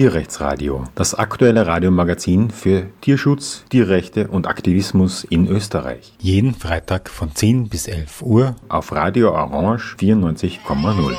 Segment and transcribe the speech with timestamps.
[0.00, 6.14] Tierrechtsradio, das aktuelle Radiomagazin für Tierschutz, Tierrechte und Aktivismus in Österreich.
[6.18, 11.16] Jeden Freitag von 10 bis 11 Uhr auf Radio Orange 94,0.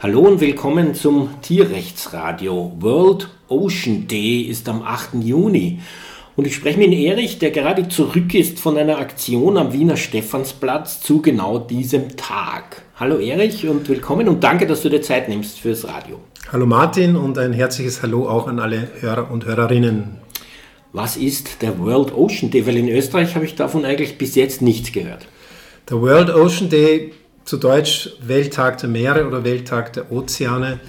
[0.00, 2.74] Hallo und willkommen zum Tierrechtsradio.
[2.80, 5.16] World Ocean Day ist am 8.
[5.22, 5.80] Juni.
[6.34, 11.02] Und ich spreche mit Erich, der gerade zurück ist von einer Aktion am Wiener Stephansplatz
[11.02, 12.82] zu genau diesem Tag.
[12.96, 16.20] Hallo Erich und willkommen und danke, dass du dir Zeit nimmst fürs Radio.
[16.50, 20.20] Hallo Martin und ein herzliches Hallo auch an alle Hörer und Hörerinnen.
[20.94, 22.66] Was ist der World Ocean Day?
[22.66, 25.26] Weil in Österreich habe ich davon eigentlich bis jetzt nichts gehört.
[25.90, 27.12] Der World Ocean Day
[27.44, 30.80] zu Deutsch Welttag der Meere oder Welttag der Ozeane,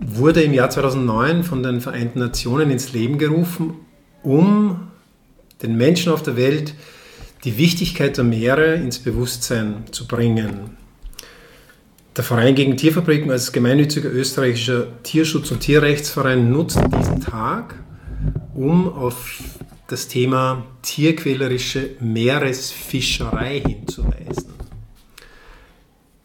[0.00, 3.85] wurde im Jahr 2009 von den Vereinten Nationen ins Leben gerufen,
[4.26, 4.88] um
[5.62, 6.74] den Menschen auf der Welt
[7.44, 10.76] die Wichtigkeit der Meere ins Bewusstsein zu bringen.
[12.16, 17.76] Der Verein gegen Tierfabriken als gemeinnütziger österreichischer Tierschutz- und Tierrechtsverein nutzt diesen Tag,
[18.54, 19.42] um auf
[19.86, 24.56] das Thema tierquälerische Meeresfischerei hinzuweisen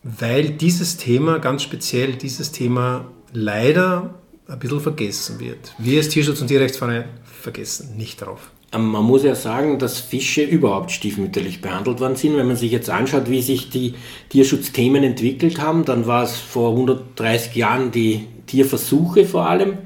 [0.03, 4.20] weil dieses Thema, ganz speziell dieses Thema, leider
[4.51, 5.73] ein bisschen vergessen wird.
[5.77, 8.51] Wir als Tierschutz- und Tierrechtsverein vergessen nicht darauf.
[8.73, 12.35] Ähm, man muss ja sagen, dass Fische überhaupt stiefmütterlich behandelt worden sind.
[12.37, 13.95] Wenn man sich jetzt anschaut, wie sich die
[14.29, 19.77] Tierschutzthemen entwickelt haben, dann war es vor 130 Jahren die Tierversuche vor allem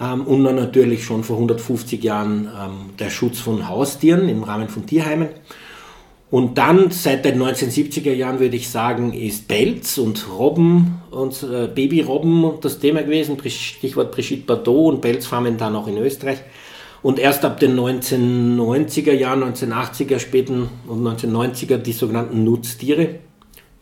[0.00, 4.68] ähm, und dann natürlich schon vor 150 Jahren ähm, der Schutz von Haustieren im Rahmen
[4.68, 5.28] von Tierheimen.
[6.30, 11.68] Und dann seit den 1970er Jahren würde ich sagen, ist Pelz und Robben und äh,
[11.68, 13.38] Babyrobben das Thema gewesen.
[13.48, 16.38] Stichwort Brigitte Bardot und Pelzfarmen dann auch in Österreich.
[17.02, 23.20] Und erst ab den 1990er Jahren, 1980er, späten und 1990er die sogenannten Nutztiere.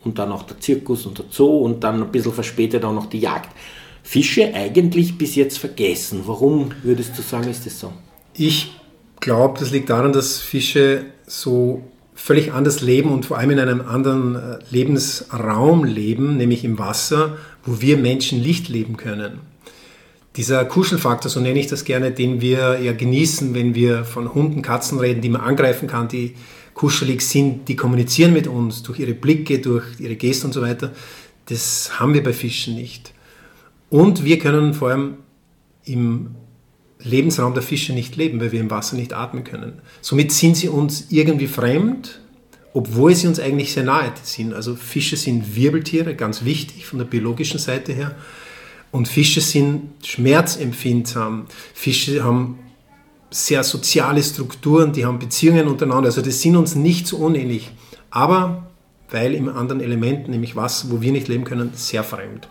[0.03, 3.07] Und dann auch der Zirkus und der Zoo und dann ein bisschen verspätet auch noch
[3.07, 3.49] die Jagd.
[4.03, 6.21] Fische eigentlich bis jetzt vergessen.
[6.25, 7.91] Warum würdest du sagen, ist das so?
[8.37, 8.71] Ich
[9.19, 11.81] glaube, das liegt daran, dass Fische so
[12.25, 17.37] völlig anders leben und vor allem in einem anderen äh, Lebensraum leben, nämlich im Wasser,
[17.63, 19.41] wo wir Menschen Licht leben können.
[20.35, 24.63] Dieser Kuschelfaktor, so nenne ich das gerne, den wir ja genießen, wenn wir von Hunden,
[24.63, 26.33] Katzen reden, die man angreifen kann, die
[26.73, 30.93] kuschelig sind, die kommunizieren mit uns durch ihre Blicke, durch ihre Gesten und so weiter,
[31.45, 33.13] das haben wir bei Fischen nicht.
[33.91, 35.17] Und wir können vor allem
[35.85, 36.31] im
[37.05, 39.81] Lebensraum der Fische nicht leben, weil wir im Wasser nicht atmen können.
[40.01, 42.19] Somit sind sie uns irgendwie fremd,
[42.73, 44.53] obwohl sie uns eigentlich sehr nahe sind.
[44.53, 48.15] Also Fische sind Wirbeltiere, ganz wichtig von der biologischen Seite her.
[48.91, 51.47] Und Fische sind schmerzempfindsam.
[51.73, 52.59] Fische haben
[53.29, 56.07] sehr soziale Strukturen, die haben Beziehungen untereinander.
[56.07, 57.71] Also das sind uns nicht so unähnlich.
[58.09, 58.71] Aber
[59.09, 62.47] weil im anderen Element, nämlich Wasser, wo wir nicht leben können, sehr fremd.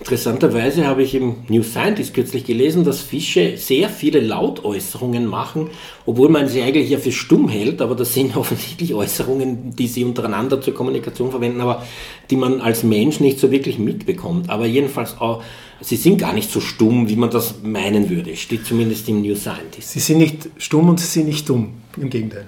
[0.00, 5.70] Interessanterweise habe ich im New Scientist kürzlich gelesen, dass Fische sehr viele Lautäußerungen machen,
[6.04, 10.04] obwohl man sie eigentlich ja für stumm hält, aber das sind offensichtlich Äußerungen, die sie
[10.04, 11.84] untereinander zur Kommunikation verwenden, aber
[12.28, 14.50] die man als Mensch nicht so wirklich mitbekommt.
[14.50, 15.42] Aber jedenfalls auch,
[15.80, 19.36] sie sind gar nicht so stumm, wie man das meinen würde, steht zumindest im New
[19.36, 19.92] Scientist.
[19.92, 22.46] Sie sind nicht stumm und sie sind nicht dumm, im Gegenteil.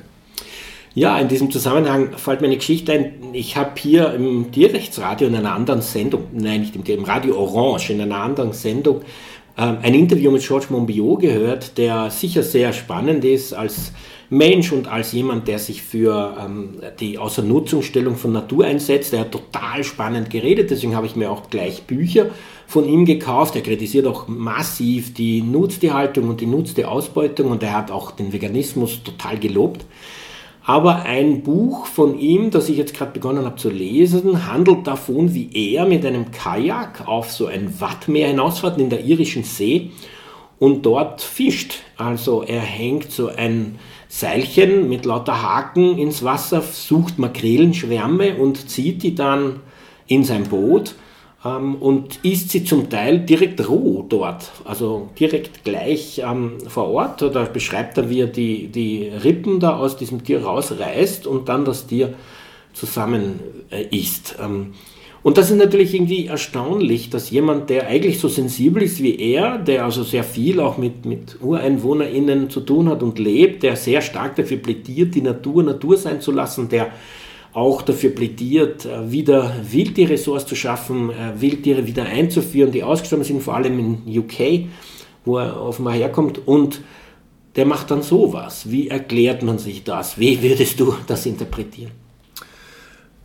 [0.96, 3.34] Ja, in diesem Zusammenhang fällt mir eine Geschichte ein.
[3.34, 7.90] Ich habe hier im Tierrechtsradio in einer anderen Sendung, nein, nicht im, im Radio Orange,
[7.90, 9.02] in einer anderen Sendung,
[9.58, 13.92] ähm, ein Interview mit Georges Monbiot gehört, der sicher sehr spannend ist als
[14.30, 19.12] Mensch und als jemand, der sich für ähm, die Außernutzungsstellung von Natur einsetzt.
[19.12, 22.30] Er hat total spannend geredet, deswegen habe ich mir auch gleich Bücher
[22.66, 23.54] von ihm gekauft.
[23.54, 29.02] Er kritisiert auch massiv die Nutztierhaltung und die Nutztieraußbeutung und er hat auch den Veganismus
[29.02, 29.84] total gelobt.
[30.68, 35.32] Aber ein Buch von ihm, das ich jetzt gerade begonnen habe zu lesen, handelt davon,
[35.32, 39.92] wie er mit einem Kajak auf so ein Wattmeer hinausfährt in der irischen See
[40.58, 41.84] und dort fischt.
[41.96, 43.78] Also er hängt so ein
[44.08, 49.60] Seilchen mit lauter Haken ins Wasser, sucht Makrelenschwärme und zieht die dann
[50.08, 50.96] in sein Boot
[51.46, 57.22] ähm, und isst sie zum Teil direkt roh dort, also direkt gleich ähm, vor Ort.
[57.22, 61.64] Da beschreibt er, wie er die, die Rippen da aus diesem Tier rausreißt und dann
[61.64, 62.14] das Tier
[62.72, 63.40] zusammen
[63.70, 64.36] äh, isst.
[64.42, 64.74] Ähm,
[65.22, 69.58] und das ist natürlich irgendwie erstaunlich, dass jemand, der eigentlich so sensibel ist wie er,
[69.58, 74.02] der also sehr viel auch mit, mit UreinwohnerInnen zu tun hat und lebt, der sehr
[74.02, 76.92] stark dafür plädiert, die Natur Natur sein zu lassen, der
[77.56, 83.42] auch dafür plädiert, äh, wieder Wildtierressorts zu schaffen, äh, Wildtiere wieder einzuführen, die ausgestorben sind,
[83.42, 84.68] vor allem in UK,
[85.24, 86.46] wo er offenbar herkommt.
[86.46, 86.82] Und
[87.56, 88.70] der macht dann sowas.
[88.70, 90.18] Wie erklärt man sich das?
[90.18, 91.92] Wie würdest du das interpretieren?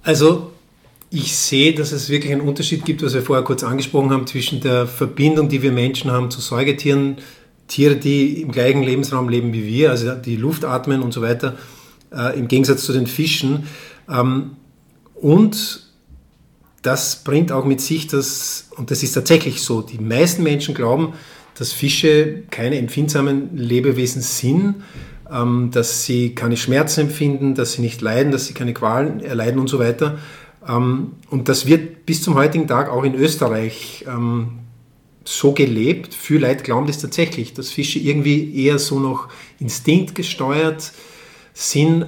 [0.02, 0.52] Also
[1.10, 4.62] ich sehe, dass es wirklich einen Unterschied gibt, was wir vorher kurz angesprochen haben, zwischen
[4.62, 7.18] der Verbindung, die wir Menschen haben zu Säugetieren,
[7.68, 11.58] Tiere, die im gleichen Lebensraum leben wie wir, also die Luft atmen und so weiter,
[12.14, 13.68] äh, im Gegensatz zu den Fischen.
[14.12, 14.52] Ähm,
[15.16, 15.88] und
[16.82, 21.14] das bringt auch mit sich, dass, und das ist tatsächlich so, die meisten Menschen glauben,
[21.58, 24.76] dass Fische keine empfindsamen Lebewesen sind,
[25.32, 29.60] ähm, dass sie keine Schmerzen empfinden, dass sie nicht leiden, dass sie keine Qualen erleiden
[29.60, 30.18] und so weiter.
[30.68, 34.06] Ähm, und das wird bis zum heutigen Tag auch in Österreich
[35.24, 36.14] so gelebt.
[36.16, 39.30] Viele Leute glauben das tatsächlich, dass Fische irgendwie eher so noch
[39.60, 40.92] instinktgesteuert
[41.54, 42.08] sind,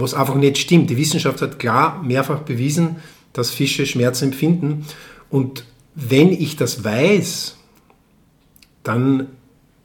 [0.00, 0.90] was einfach nicht stimmt.
[0.90, 2.96] Die Wissenschaft hat klar mehrfach bewiesen,
[3.32, 4.86] dass Fische Schmerzen empfinden.
[5.30, 5.64] Und
[5.94, 7.56] wenn ich das weiß,
[8.82, 9.28] dann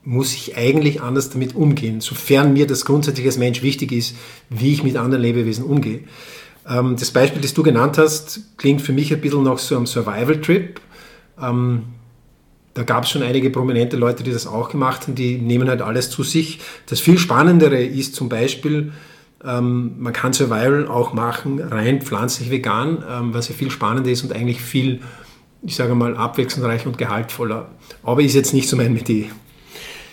[0.04, 4.16] muss ich eigentlich anders damit umgehen, sofern mir das grundsätzlich als Mensch wichtig ist,
[4.50, 6.02] wie ich mit anderen Lebewesen umgehe.
[6.68, 9.86] Ähm, das Beispiel, das du genannt hast, klingt für mich ein bisschen nach so einem
[9.86, 10.80] Survival-Trip.
[11.42, 11.84] Ähm,
[12.74, 15.82] da gab es schon einige prominente Leute, die das auch gemacht haben, die nehmen halt
[15.82, 16.60] alles zu sich.
[16.88, 18.92] Das viel Spannendere ist zum Beispiel,
[19.46, 23.04] ähm, man kann Survival auch machen, rein pflanzlich vegan,
[23.34, 25.02] was ja viel spannender ist und eigentlich viel,
[25.64, 27.70] ich sage mal, abwechslungsreicher und gehaltvoller.
[28.04, 29.26] Aber ist jetzt nicht so mein Metier.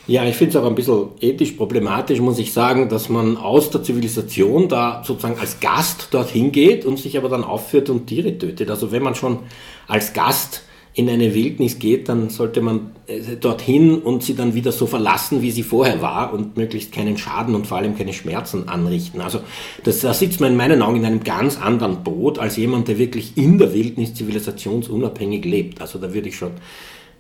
[0.06, 3.70] Ja, ich finde es auch ein bisschen ethisch problematisch, muss ich sagen, dass man aus
[3.70, 8.36] der Zivilisation da sozusagen als Gast dorthin geht und sich aber dann aufführt und Tiere
[8.36, 8.70] tötet.
[8.70, 9.38] Also wenn man schon
[9.86, 10.64] als Gast
[10.94, 15.40] in eine Wildnis geht, dann sollte man äh, dorthin und sie dann wieder so verlassen,
[15.40, 19.20] wie sie vorher war und möglichst keinen Schaden und vor allem keine Schmerzen anrichten.
[19.20, 19.40] Also
[19.84, 22.98] das, da sitzt man in meinen Augen in einem ganz anderen Boot als jemand, der
[22.98, 25.80] wirklich in der Wildnis zivilisationsunabhängig lebt.
[25.80, 26.52] Also da würde ich schon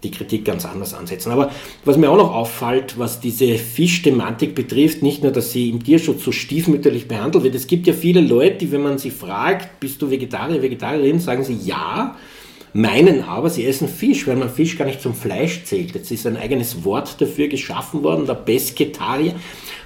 [0.02, 1.30] die Kritik ganz anders ansetzen.
[1.30, 1.50] Aber
[1.84, 6.24] was mir auch noch auffällt, was diese Fischthematik betrifft, nicht nur, dass sie im Tierschutz
[6.24, 10.00] so stiefmütterlich behandelt wird, es gibt ja viele Leute, die, wenn man sie fragt, bist
[10.00, 12.16] du Vegetarier, Vegetarierin, sagen sie ja,
[12.72, 15.94] meinen aber, sie essen Fisch, weil man Fisch gar nicht zum Fleisch zählt.
[15.94, 19.34] Jetzt ist ein eigenes Wort dafür geschaffen worden, der Pesketarier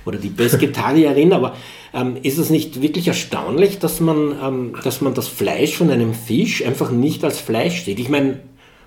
[0.04, 1.54] oder die Pesketarierin, aber
[1.94, 6.14] ähm, ist es nicht wirklich erstaunlich, dass man, ähm, dass man das Fleisch von einem
[6.14, 7.98] Fisch einfach nicht als Fleisch sieht?
[7.98, 8.40] Ich meine,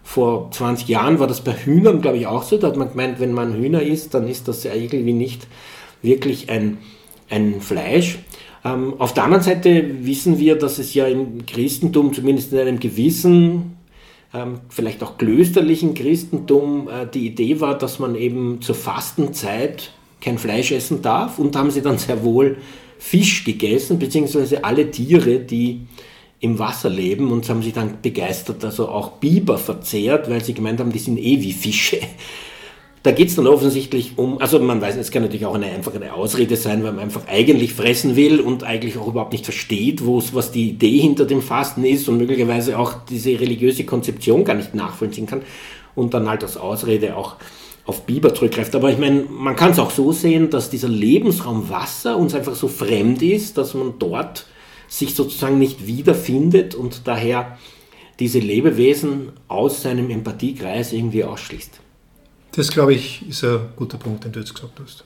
[0.04, 2.58] vor 20 Jahren war das bei Hühnern, glaube ich, auch so.
[2.58, 5.48] Da hat man gemeint, wenn man Hühner isst, dann ist das ja irgendwie nicht
[6.02, 6.78] wirklich ein,
[7.30, 8.20] ein Fleisch.
[8.64, 12.80] Ähm, auf der anderen Seite wissen wir, dass es ja im Christentum, zumindest in einem
[12.80, 13.76] gewissen,
[14.69, 19.91] vielleicht auch klösterlichen Christentum, äh, die Idee war, dass man eben zur Fastenzeit
[20.21, 21.39] kein Fleisch essen darf.
[21.39, 22.57] Und haben sie dann sehr wohl
[23.00, 25.81] Fisch gegessen, beziehungsweise alle Tiere, die
[26.39, 30.79] im Wasser leben und haben sich dann begeistert, also auch Biber verzehrt, weil sie gemeint
[30.79, 32.00] haben, die sind eh wie Fische.
[33.07, 36.13] Da geht es dann offensichtlich um, also man weiß, es kann natürlich auch eine einfache
[36.13, 40.51] Ausrede sein, weil man einfach eigentlich fressen will und eigentlich auch überhaupt nicht versteht, was
[40.51, 45.25] die Idee hinter dem Fasten ist und möglicherweise auch diese religiöse Konzeption gar nicht nachvollziehen
[45.25, 45.44] kann
[45.95, 47.38] und dann halt als Ausrede auch
[47.86, 48.75] auf Biber zurückgreift.
[48.75, 52.56] Aber ich meine, man kann es auch so sehen, dass dieser Lebensraum Wasser uns einfach
[52.56, 54.48] so fremd ist, dass man dort
[54.89, 57.57] sich sozusagen nicht wiederfindet und daher
[58.19, 61.87] diese Lebewesen aus seinem Empathiekreis irgendwie ausschließt.
[62.57, 65.03] Das, glaube ich, ist ein guter Punkt, den du jetzt gesagt hast.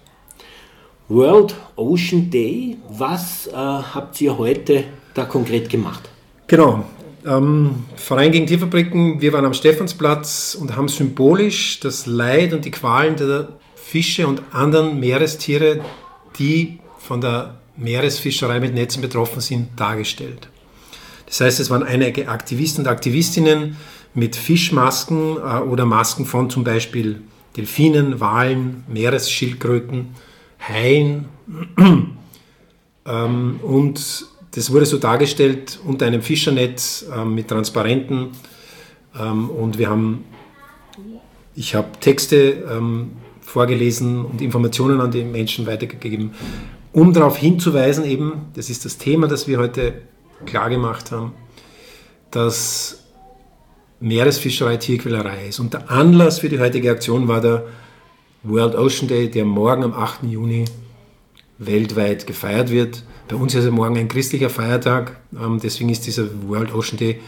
[1.09, 6.09] World Ocean Day, was äh, habt ihr heute da konkret gemacht?
[6.47, 6.85] Genau,
[7.25, 12.71] ähm, Verein gegen Tierfabriken, wir waren am Stephansplatz und haben symbolisch das Leid und die
[12.71, 15.81] Qualen der Fische und anderen Meerestiere,
[16.39, 20.47] die von der Meeresfischerei mit Netzen betroffen sind, dargestellt.
[21.25, 23.75] Das heißt, es waren einige Aktivisten und Aktivistinnen
[24.13, 27.23] mit Fischmasken äh, oder Masken von zum Beispiel
[27.57, 30.09] Delfinen, Walen, Meeresschildkröten,
[30.59, 31.25] Haien.
[33.05, 38.29] ähm, und das wurde so dargestellt unter einem Fischernetz äh, mit Transparenten.
[39.19, 40.25] Ähm, und wir haben,
[41.55, 46.31] ich habe Texte ähm, vorgelesen und Informationen an die Menschen weitergegeben
[46.93, 50.01] um darauf hinzuweisen, eben, das ist das Thema, das wir heute
[50.45, 51.33] klar gemacht haben,
[52.31, 53.00] dass
[54.01, 55.59] Meeresfischerei Tierquälerei ist.
[55.59, 57.65] Und der Anlass für die heutige Aktion war der
[58.43, 60.23] World Ocean Day, der morgen am 8.
[60.23, 60.65] Juni
[61.59, 63.03] weltweit gefeiert wird.
[63.27, 67.21] Bei uns ist er morgen ein christlicher Feiertag, ähm, deswegen ist dieser World Ocean Day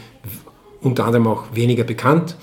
[0.82, 2.36] unter anderem auch weniger bekannt.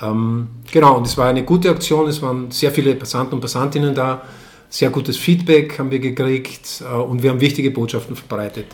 [0.00, 3.94] Ähm, genau, und es war eine gute Aktion, es waren sehr viele Passanten und Passantinnen
[3.94, 4.22] da
[4.70, 8.66] sehr gutes Feedback haben wir gekriegt äh, und wir haben wichtige Botschaften verbreitet.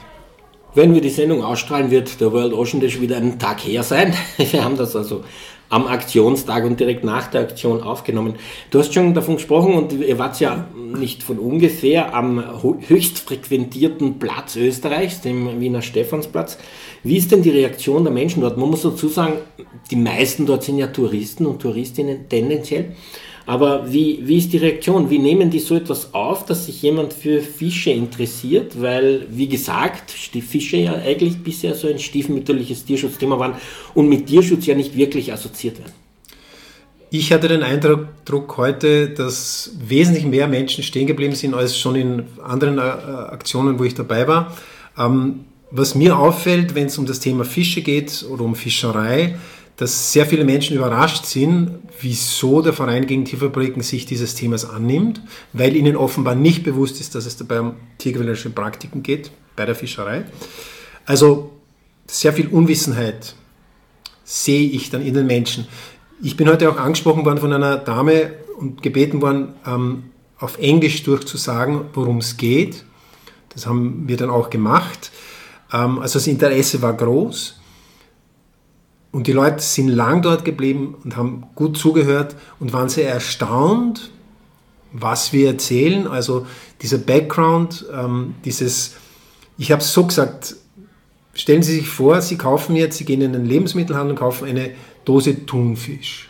[0.76, 4.12] Wenn wir die Sendung ausstrahlen, wird der World Ocean Day wieder einen Tag her sein.
[4.37, 5.23] Wir haben das also
[5.69, 8.35] am Aktionstag und direkt nach der Aktion aufgenommen.
[8.71, 12.43] Du hast schon davon gesprochen und ihr wart ja nicht von ungefähr am
[12.88, 16.59] höchst frequentierten Platz Österreichs, dem Wiener Stephansplatz.
[17.04, 18.57] Wie ist denn die Reaktion der Menschen dort?
[18.57, 19.35] Man muss dazu sagen,
[19.93, 22.97] die meisten dort sind ja Touristen und Touristinnen tendenziell.
[23.46, 25.10] Aber wie, wie ist die Reaktion?
[25.10, 28.80] Wie nehmen die so etwas auf, dass sich jemand für Fische interessiert?
[28.80, 33.54] Weil, wie gesagt, die Fische ja eigentlich bisher so ein stiefmütterliches Tierschutzthema waren
[33.94, 35.92] und mit Tierschutz ja nicht wirklich assoziiert werden.
[37.10, 42.24] Ich hatte den Eindruck heute, dass wesentlich mehr Menschen stehen geblieben sind als schon in
[42.42, 44.56] anderen äh, Aktionen, wo ich dabei war.
[44.98, 49.36] Ähm, was mir auffällt, wenn es um das Thema Fische geht oder um Fischerei,
[49.76, 55.21] dass sehr viele Menschen überrascht sind, wieso der Verein gegen Tierfabriken sich dieses Themas annimmt,
[55.52, 59.75] weil ihnen offenbar nicht bewusst ist, dass es dabei um tierquälerische Praktiken geht bei der
[59.75, 60.25] Fischerei.
[61.07, 61.50] Also
[62.07, 63.35] sehr viel Unwissenheit
[64.25, 65.66] sehe ich dann in den Menschen.
[66.23, 70.04] Ich bin heute auch angesprochen worden von einer Dame und gebeten worden, ähm,
[70.38, 72.85] auf Englisch durchzusagen, worum es geht.
[73.50, 75.11] Das haben wir dann auch gemacht.
[75.73, 77.61] Ähm, also das Interesse war groß.
[79.14, 84.11] Und die Leute sind lang dort geblieben und haben gut zugehört und waren sehr erstaunt,
[84.90, 86.09] was wir erzählen.
[86.09, 86.49] Also
[86.83, 88.97] dieser Background, ähm, dieses,
[89.56, 90.56] ich habe es so gesagt,
[91.33, 94.73] stellen Sie sich vor, Sie kaufen jetzt, Sie gehen in den Lebensmittelhandel und kaufen eine
[95.04, 96.28] Dose Thunfisch.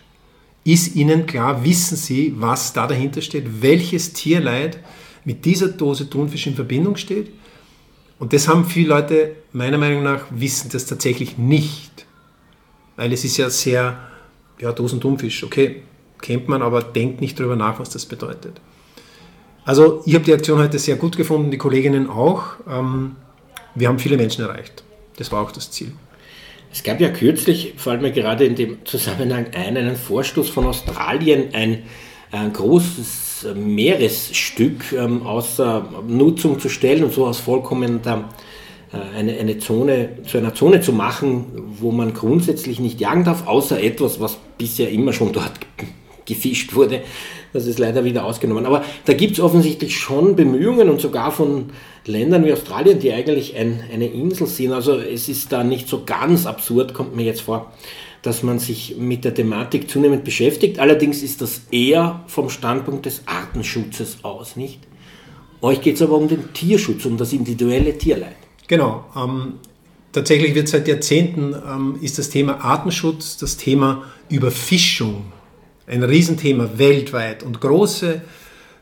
[0.64, 4.79] Ist Ihnen klar, wissen Sie, was da dahinter steht, welches Tierleid
[5.25, 7.33] mit dieser Dose Thunfisch in Verbindung steht?
[8.19, 12.04] Und das haben viele Leute meiner Meinung nach wissen das tatsächlich nicht.
[12.97, 13.99] Weil es ist ja sehr,
[14.61, 15.83] ja, Dosendummfisch, okay,
[16.21, 18.61] kennt man, aber denkt nicht darüber nach, was das bedeutet.
[19.65, 22.45] Also ich habe die Aktion heute sehr gut gefunden, die Kolleginnen auch.
[22.69, 23.17] Ähm,
[23.75, 24.85] wir haben viele Menschen erreicht.
[25.17, 25.93] Das war auch das Ziel.
[26.73, 31.55] Es gab ja kürzlich, fällt mir gerade in dem Zusammenhang ein, einen Vorstoß von Australien,
[31.55, 31.85] ein,
[32.33, 38.29] ein großes Meeresstück ähm, außer Nutzung zu stellen und so aus vollkommener
[39.17, 41.47] eine, eine Zone zu einer Zone zu machen,
[41.79, 45.53] wo man grundsätzlich nicht jagen darf, außer etwas, was bisher immer schon dort
[46.27, 47.03] gefischt wurde.
[47.53, 48.67] Das ist leider wieder ausgenommen.
[48.67, 51.67] Aber da gibt es offensichtlich schon Bemühungen und sogar von
[52.05, 54.73] Ländern wie Australien, die eigentlich ein, eine Insel sind.
[54.73, 57.73] Also es ist da nicht so ganz absurd, kommt mir jetzt vor,
[58.23, 60.79] dass man sich mit der Thematik zunehmend beschäftigt.
[60.79, 64.81] Allerdings ist das eher vom Standpunkt des Artenschutzes aus, nicht?
[65.61, 68.37] Euch geht es aber um den Tierschutz, um das individuelle Tierleid.
[68.66, 69.04] Genau.
[69.16, 69.54] Ähm,
[70.12, 75.33] tatsächlich wird seit Jahrzehnten ähm, ist das Thema Artenschutz, das Thema Überfischung
[75.87, 78.23] ein Riesenthema weltweit und große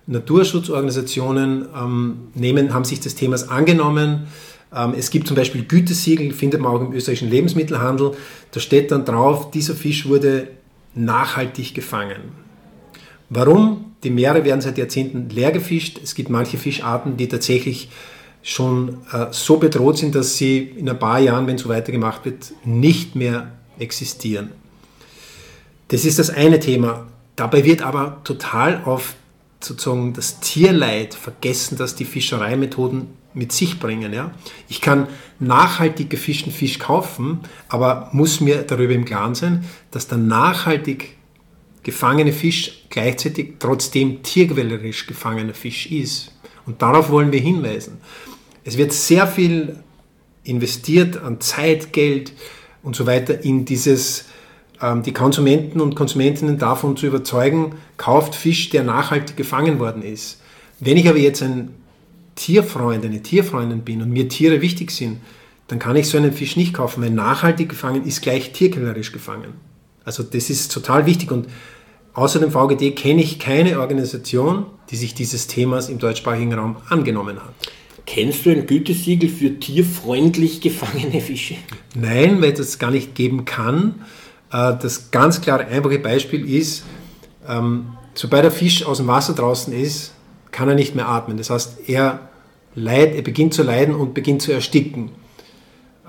[0.06, 4.26] Naturschutzorganisationen ähm, nehmen, haben sich des Themas angenommen.
[4.74, 8.12] Ähm, es gibt zum Beispiel Gütesiegel, findet man auch im österreichischen Lebensmittelhandel.
[8.50, 10.48] Da steht dann drauf, dieser Fisch wurde
[10.94, 12.32] nachhaltig gefangen.
[13.30, 13.92] Warum?
[14.04, 16.00] Die Meere werden seit Jahrzehnten leer gefischt.
[16.02, 17.88] Es gibt manche Fischarten, die tatsächlich
[18.42, 22.52] schon äh, so bedroht sind, dass sie in ein paar Jahren, wenn so weitergemacht wird,
[22.64, 24.50] nicht mehr existieren.
[25.88, 27.06] Das ist das eine Thema.
[27.36, 29.14] Dabei wird aber total auf
[29.60, 34.12] sozusagen das Tierleid vergessen, das die Fischereimethoden mit sich bringen.
[34.12, 34.32] Ja?
[34.68, 35.06] Ich kann
[35.38, 41.16] nachhaltig gefischten Fisch kaufen, aber muss mir darüber im Klaren sein, dass der nachhaltig
[41.82, 46.32] gefangene Fisch gleichzeitig trotzdem tierquälerisch gefangener Fisch ist.
[46.66, 47.98] Und darauf wollen wir hinweisen.
[48.64, 49.76] Es wird sehr viel
[50.44, 52.32] investiert an Zeit, Geld
[52.82, 54.26] und so weiter in dieses,
[54.80, 60.40] ähm, die Konsumenten und Konsumentinnen davon zu überzeugen, kauft Fisch, der nachhaltig gefangen worden ist.
[60.80, 61.70] Wenn ich aber jetzt ein
[62.34, 65.18] Tierfreund, eine Tierfreundin bin und mir Tiere wichtig sind,
[65.68, 69.54] dann kann ich so einen Fisch nicht kaufen, weil nachhaltig gefangen ist gleich tierquälerisch gefangen.
[70.04, 71.46] Also das ist total wichtig und
[72.14, 77.36] außer dem VGD kenne ich keine Organisation, die sich dieses Themas im deutschsprachigen Raum angenommen
[77.36, 77.54] hat.
[78.06, 81.54] Kennst du ein Gütesiegel für tierfreundlich gefangene Fische?
[81.94, 84.04] Nein, weil das gar nicht geben kann.
[84.52, 86.84] Äh, das ganz klare, einfache Beispiel ist,
[87.48, 90.12] ähm, sobald der Fisch aus dem Wasser draußen ist,
[90.50, 91.36] kann er nicht mehr atmen.
[91.36, 92.28] Das heißt, er,
[92.74, 95.10] leid, er beginnt zu leiden und beginnt zu ersticken.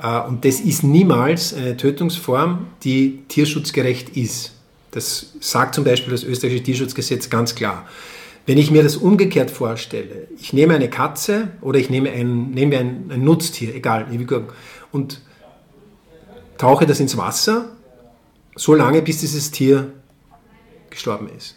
[0.01, 4.53] Äh, und das ist niemals eine Tötungsform, die tierschutzgerecht ist.
[4.91, 7.88] Das sagt zum Beispiel das österreichische Tierschutzgesetz ganz klar.
[8.45, 12.77] Wenn ich mir das umgekehrt vorstelle, ich nehme eine Katze oder ich nehme ein, nehme
[12.77, 14.07] ein, ein Nutztier, egal,
[14.91, 15.21] und
[16.57, 17.69] tauche das ins Wasser,
[18.55, 19.93] so lange, bis dieses Tier
[20.89, 21.55] gestorben ist.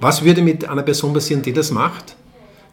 [0.00, 2.16] Was würde mit einer Person passieren, die das macht?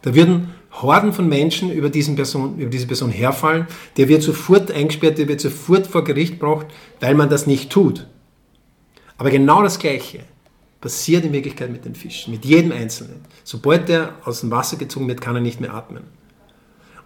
[0.02, 4.70] Da würden Horden von Menschen über, diesen Person, über diese Person herfallen, der wird sofort
[4.70, 6.66] eingesperrt, der wird sofort vor Gericht gebracht,
[7.00, 8.06] weil man das nicht tut.
[9.16, 10.20] Aber genau das Gleiche
[10.84, 13.22] passiert in Wirklichkeit mit den Fischen, mit jedem Einzelnen.
[13.42, 16.04] Sobald er aus dem Wasser gezogen wird, kann er nicht mehr atmen.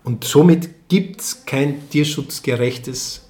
[0.02, 3.28] Und somit gibt es kein tierschutzgerechtes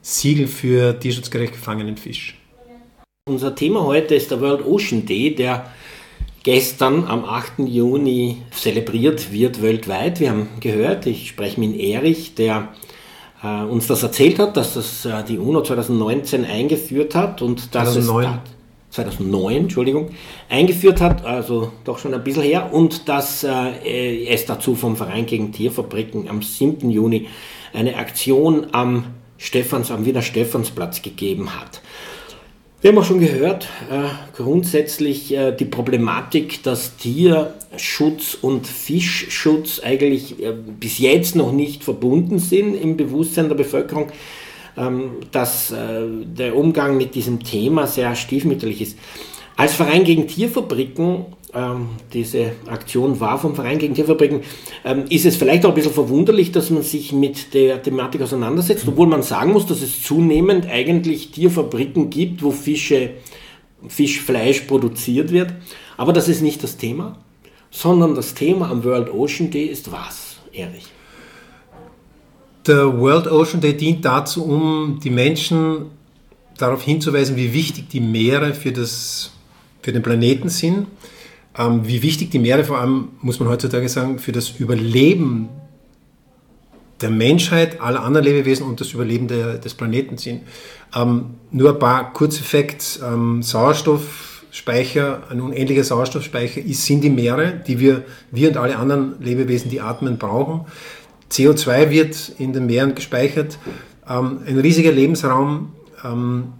[0.00, 2.38] Siegel für tierschutzgerecht gefangenen Fisch.
[3.28, 5.70] Unser Thema heute ist der World Ocean Day, der
[6.42, 7.58] gestern am 8.
[7.58, 10.20] Juni zelebriert wird weltweit.
[10.20, 12.68] Wir haben gehört, ich spreche mit Erich, der
[13.42, 17.92] äh, uns das erzählt hat, dass das äh, die UNO 2019 eingeführt hat und dass
[17.92, 18.24] 2009.
[18.24, 18.59] es
[18.90, 20.10] 2009, Entschuldigung,
[20.48, 25.26] eingeführt hat, also doch schon ein bisschen her, und dass äh, es dazu vom Verein
[25.26, 26.90] gegen Tierfabriken am 7.
[26.90, 27.28] Juni
[27.72, 29.06] eine Aktion am
[29.38, 31.80] Stephans, am Wiener Stephansplatz gegeben hat.
[32.82, 40.42] Wir haben auch schon gehört, äh, grundsätzlich äh, die Problematik, dass Tierschutz und Fischschutz eigentlich
[40.42, 44.10] äh, bis jetzt noch nicht verbunden sind im Bewusstsein der Bevölkerung,
[45.32, 48.98] dass äh, der Umgang mit diesem Thema sehr stiefmütterlich ist.
[49.56, 54.42] Als Verein gegen Tierfabriken ähm, diese Aktion war vom Verein gegen Tierfabriken,
[54.84, 58.86] ähm, ist es vielleicht auch ein bisschen verwunderlich, dass man sich mit der Thematik auseinandersetzt,
[58.86, 63.10] obwohl man sagen muss, dass es zunehmend eigentlich Tierfabriken gibt, wo Fische,
[63.88, 65.54] Fischfleisch produziert wird.
[65.96, 67.18] Aber das ist nicht das Thema,
[67.70, 70.86] sondern das Thema am World Ocean Day ist was, Erich?
[72.66, 75.86] Der World Ocean Day dient dazu, um die Menschen
[76.58, 79.30] darauf hinzuweisen, wie wichtig die Meere für, das,
[79.82, 80.86] für den Planeten sind
[81.58, 85.48] ähm, wie wichtig die Meere vor allem, muss man heutzutage sagen, für das Überleben
[87.00, 90.42] der Menschheit, aller anderen Lebewesen und das Überleben der, des Planeten sind.
[90.94, 93.04] Ähm, nur ein paar Kurzeffekte.
[93.04, 99.20] Ähm, Sauerstoffspeicher, ein unendlicher Sauerstoffspeicher ist, sind die Meere, die wir, wir und alle anderen
[99.20, 100.66] Lebewesen, die atmen, brauchen.
[101.30, 103.58] CO2 wird in den Meeren gespeichert.
[104.08, 105.72] Ähm, ein riesiger Lebensraum.
[106.04, 106.52] Ähm,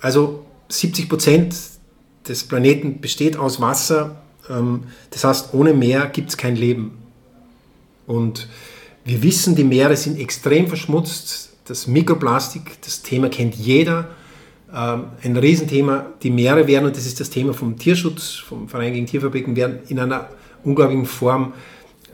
[0.00, 1.56] also 70 Prozent
[2.28, 4.22] des Planeten besteht aus Wasser.
[4.48, 6.98] Ähm, das heißt, ohne Meer gibt es kein Leben.
[8.06, 8.48] Und
[9.04, 11.50] wir wissen, die Meere sind extrem verschmutzt.
[11.64, 14.10] Das Mikroplastik, das Thema kennt jeder.
[14.72, 16.06] Ähm, ein Riesenthema.
[16.22, 19.80] Die Meere werden, und das ist das Thema vom Tierschutz, vom Verein gegen Tierfabriken, werden
[19.88, 20.28] in einer
[20.62, 21.54] unglaublichen Form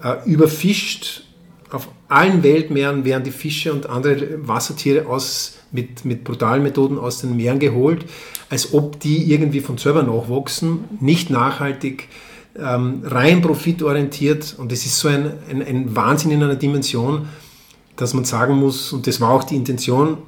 [0.03, 1.24] äh, überfischt.
[1.75, 7.21] Auf allen Weltmeeren werden die Fische und andere Wassertiere aus, mit, mit brutalen Methoden aus
[7.21, 8.05] den Meeren geholt
[8.55, 12.09] als ob die irgendwie von selber nachwachsen, nicht nachhaltig,
[12.57, 14.55] ähm, rein profitorientiert.
[14.57, 17.29] Und das ist so ein, ein, ein Wahnsinn in einer Dimension,
[17.97, 20.19] dass man sagen muss, und das war auch die Intention,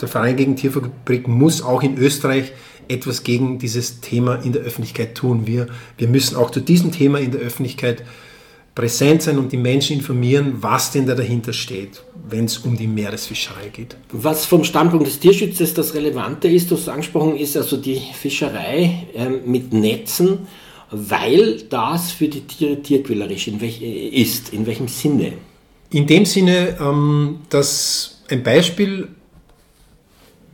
[0.00, 2.52] der Verein gegen Tierfabrik muss auch in Österreich
[2.86, 5.46] etwas gegen dieses Thema in der Öffentlichkeit tun.
[5.46, 8.04] Wir, wir müssen auch zu diesem Thema in der Öffentlichkeit
[8.78, 12.86] präsent sein und die Menschen informieren, was denn da dahinter steht, wenn es um die
[12.86, 13.96] Meeresfischerei geht.
[14.12, 19.30] Was vom Standpunkt des Tierschutzes das Relevante ist, was angesprochen ist, also die Fischerei äh,
[19.44, 20.46] mit Netzen,
[20.92, 24.52] weil das für die Tiere tierquälerisch in welch, ist.
[24.52, 25.32] In welchem Sinne?
[25.90, 29.08] In dem Sinne, ähm, dass ein Beispiel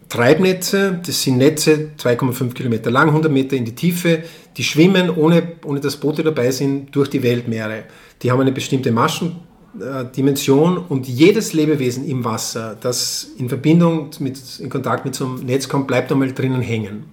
[0.08, 4.22] Treibnetze, das sind Netze 2,5 Kilometer lang, 100 Meter in die Tiefe,
[4.56, 7.84] die schwimmen, ohne, ohne dass Boote dabei sind, durch die Weltmeere.
[8.22, 14.70] Die haben eine bestimmte Maschendimension und jedes Lebewesen im Wasser, das in Verbindung, mit, in
[14.70, 17.04] Kontakt mit so einem Netz kommt, bleibt einmal drinnen hängen.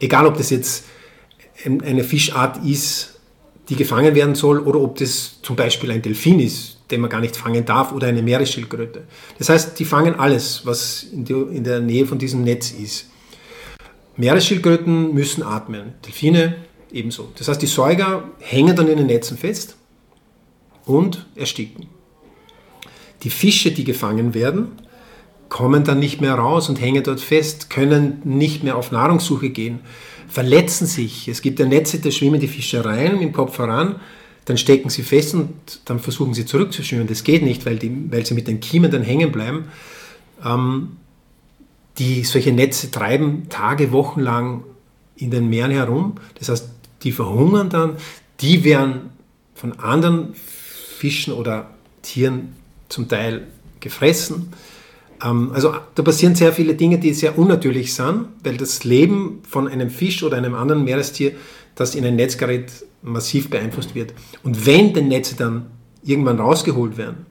[0.00, 0.84] Egal, ob das jetzt
[1.64, 3.20] eine Fischart ist,
[3.68, 7.20] die gefangen werden soll, oder ob das zum Beispiel ein Delfin ist, den man gar
[7.20, 9.04] nicht fangen darf, oder eine Meeresschildkröte.
[9.38, 13.06] Das heißt, die fangen alles, was in, der Nähe von diesem Netz ist.
[14.16, 16.56] Meeresschildkröten müssen atmen, Delfine
[16.92, 17.32] ebenso.
[17.38, 19.76] Das heißt, die Säuger hängen dann in den Netzen fest
[20.86, 21.86] und ersticken.
[23.22, 24.72] Die Fische, die gefangen werden,
[25.48, 29.80] kommen dann nicht mehr raus und hängen dort fest, können nicht mehr auf Nahrungssuche gehen,
[30.28, 31.28] verletzen sich.
[31.28, 34.00] Es gibt ja Netze, da schwimmen die Fische rein dem Kopf voran
[34.44, 37.06] dann stecken sie fest und dann versuchen sie zurückzuschwimmen.
[37.06, 39.66] Das geht nicht, weil, die, weil sie mit den Kiemen dann hängen bleiben.
[40.44, 40.96] Ähm,
[41.98, 44.64] die solche Netze treiben Tage, Wochen lang
[45.16, 46.14] in den Meeren herum.
[46.38, 46.68] Das heißt,
[47.02, 47.96] die verhungern dann,
[48.40, 49.10] die werden
[49.54, 50.34] von anderen
[51.04, 51.66] Fischen oder
[52.00, 52.56] Tieren
[52.88, 53.46] zum Teil
[53.78, 54.54] gefressen.
[55.22, 59.68] Ähm, also da passieren sehr viele Dinge, die sehr unnatürlich sind, weil das Leben von
[59.68, 61.32] einem Fisch oder einem anderen Meerestier,
[61.74, 64.14] das in ein Netz gerät, massiv beeinflusst wird.
[64.44, 65.66] Und wenn die Netze dann
[66.02, 67.26] irgendwann rausgeholt werden,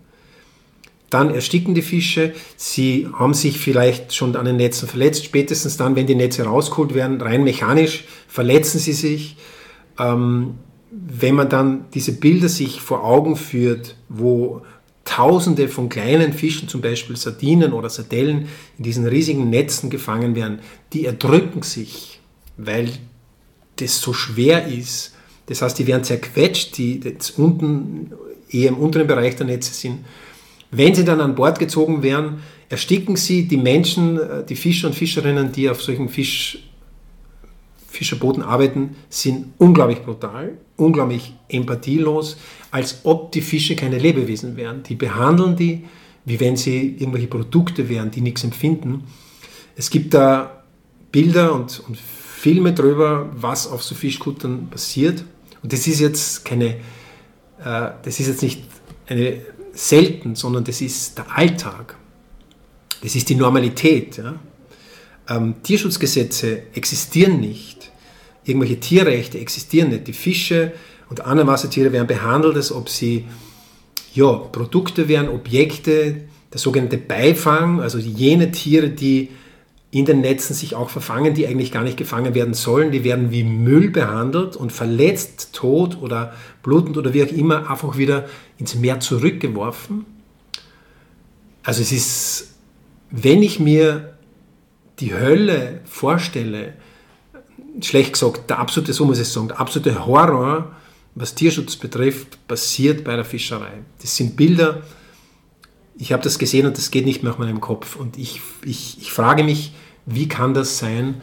[1.10, 5.96] dann ersticken die Fische, sie haben sich vielleicht schon an den Netzen verletzt, spätestens dann,
[5.96, 9.36] wenn die Netze rausgeholt werden, rein mechanisch verletzen sie sich.
[9.98, 10.60] Ähm,
[10.94, 14.62] wenn man dann diese Bilder sich vor Augen führt, wo
[15.06, 20.60] Tausende von kleinen Fischen, zum Beispiel Sardinen oder Sardellen, in diesen riesigen Netzen gefangen werden,
[20.94, 22.22] die erdrücken sich,
[22.58, 22.90] weil
[23.78, 25.14] das so schwer ist.
[25.48, 28.14] Das heißt, die werden zerquetscht, die jetzt unten
[28.50, 30.06] eher im unteren Bereich der Netze sind.
[30.72, 34.94] Wenn sie dann an Bord gezogen werden, ersticken sie die Menschen, äh, die Fischer und
[34.94, 36.60] Fischerinnen, die auf solchen Fisch,
[37.94, 42.38] Fischerbooten arbeiten, sind unglaublich brutal, unglaublich empathielos,
[42.72, 44.82] als ob die Fische keine Lebewesen wären.
[44.82, 45.84] Die behandeln die,
[46.26, 49.04] wie wenn sie irgendwelche Produkte wären, die nichts empfinden.
[49.76, 50.64] Es gibt da
[51.12, 55.24] Bilder und, und Filme darüber, was auf so Fischkuttern passiert.
[55.62, 56.78] Und das ist jetzt keine,
[57.64, 58.64] äh, das ist jetzt nicht
[59.06, 59.38] eine
[59.74, 61.96] selten, sondern das ist der Alltag.
[63.04, 64.18] Das ist die Normalität.
[64.18, 64.40] Ja?
[65.30, 67.73] Ähm, Tierschutzgesetze existieren nicht.
[68.46, 70.08] Irgendwelche Tierrechte existieren nicht.
[70.08, 70.74] Die Fische
[71.10, 73.26] und andere Wassertiere werden behandelt, als ob sie
[74.14, 79.30] ja, Produkte wären, Objekte, der sogenannte Beifang, also jene Tiere, die
[79.94, 83.32] in den Netzen sich auch verfangen, die eigentlich gar nicht gefangen werden sollen, die werden
[83.32, 88.26] wie Müll behandelt und verletzt, tot oder blutend oder wie auch immer einfach wieder
[88.58, 90.06] ins Meer zurückgeworfen.
[91.62, 92.56] Also es ist,
[93.12, 94.16] wenn ich mir
[95.00, 96.74] die Hölle vorstelle,
[97.82, 100.76] schlecht gesagt, der absolute, so muss ich sagen, der absolute Horror,
[101.16, 103.84] was Tierschutz betrifft, passiert bei der Fischerei.
[104.02, 104.82] Das sind Bilder,
[105.98, 107.96] ich habe das gesehen und das geht nicht mehr auf meinem Kopf.
[107.96, 109.74] Und ich, ich, ich frage mich,
[110.06, 111.22] wie kann das sein,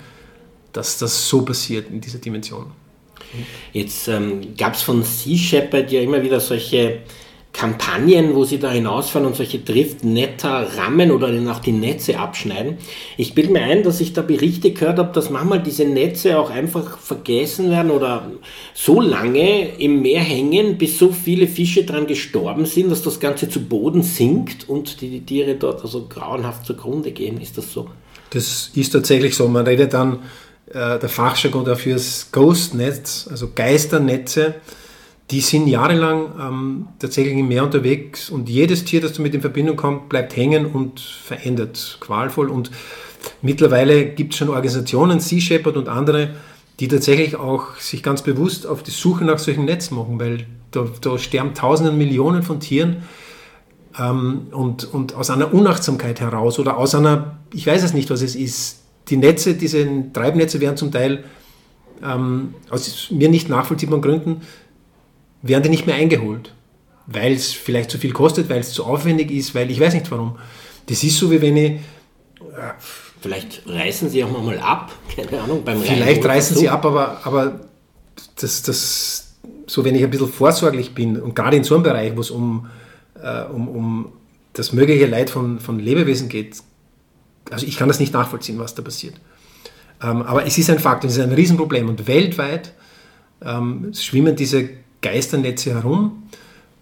[0.73, 2.71] dass das so passiert in dieser Dimension?
[3.73, 7.03] Jetzt ähm, gab es von Sea Shepherd ja immer wieder solche
[7.53, 12.79] Kampagnen, wo sie da hinausfahren und solche Driftnetter rammen oder dann auch die Netze abschneiden.
[13.17, 16.51] Ich bilde mir ein, dass ich da Berichte gehört habe, dass manchmal diese Netze auch
[16.51, 18.31] einfach vergessen werden oder
[18.73, 23.49] so lange im Meer hängen, bis so viele Fische dran gestorben sind, dass das Ganze
[23.49, 27.41] zu Boden sinkt und die, die Tiere dort also grauenhaft zugrunde gehen.
[27.41, 27.89] Ist das so?
[28.31, 29.49] Das ist tatsächlich so.
[29.49, 30.21] Man redet dann,
[30.69, 34.55] äh, der Fachjargon dafür ist Ghost-Netz, also Geisternetze.
[35.31, 39.77] Die sind jahrelang ähm, tatsächlich im Meer unterwegs und jedes Tier, das damit in Verbindung
[39.77, 42.49] kommt, bleibt hängen und verändert qualvoll.
[42.49, 42.73] Und
[43.40, 46.31] mittlerweile gibt es schon Organisationen, Sea Shepherd und andere,
[46.81, 50.87] die tatsächlich auch sich ganz bewusst auf die Suche nach solchen Netzen machen, weil da,
[51.01, 53.05] da sterben Tausende, Millionen von Tieren
[53.99, 58.23] ähm, und, und aus einer Unachtsamkeit heraus oder aus einer, ich weiß es nicht, was
[58.23, 61.25] es ist, die Netze, diese Treibnetze werden zum Teil
[62.03, 64.43] ähm, aus mir nicht nachvollziehbaren Gründen,
[65.42, 66.55] werden die nicht mehr eingeholt,
[67.07, 70.11] weil es vielleicht zu viel kostet, weil es zu aufwendig ist, weil ich weiß nicht
[70.11, 70.38] warum.
[70.87, 71.72] Das ist so, wie wenn ich...
[71.72, 71.81] Äh,
[73.20, 77.61] vielleicht reißen sie auch mal ab, keine Ahnung, beim Vielleicht reißen sie ab, aber, aber
[78.40, 79.35] das, das,
[79.66, 82.31] so wenn ich ein bisschen vorsorglich bin und gerade in so einem Bereich, wo es
[82.31, 82.66] um
[83.22, 84.12] äh, um, um
[84.53, 86.57] das mögliche Leid von, von Lebewesen geht,
[87.50, 89.14] also ich kann das nicht nachvollziehen, was da passiert.
[90.03, 92.72] Ähm, aber es ist ein Fakt, es ist ein Riesenproblem und weltweit
[93.44, 94.70] ähm, schwimmen diese
[95.01, 96.25] Geisternetze herum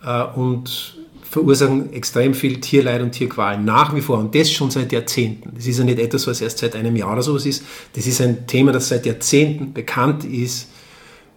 [0.04, 4.92] äh, und verursachen extrem viel Tierleid und Tierqualen nach wie vor und das schon seit
[4.92, 5.52] Jahrzehnten.
[5.54, 7.64] Das ist ja nicht etwas, was erst seit einem Jahr oder sowas ist.
[7.94, 10.68] Das ist ein Thema, das seit Jahrzehnten bekannt ist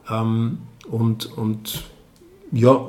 [0.10, 1.84] ähm, und, und
[2.54, 2.88] ja,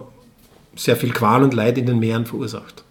[0.77, 2.85] sehr viel Qual und Leid in den Meeren verursacht.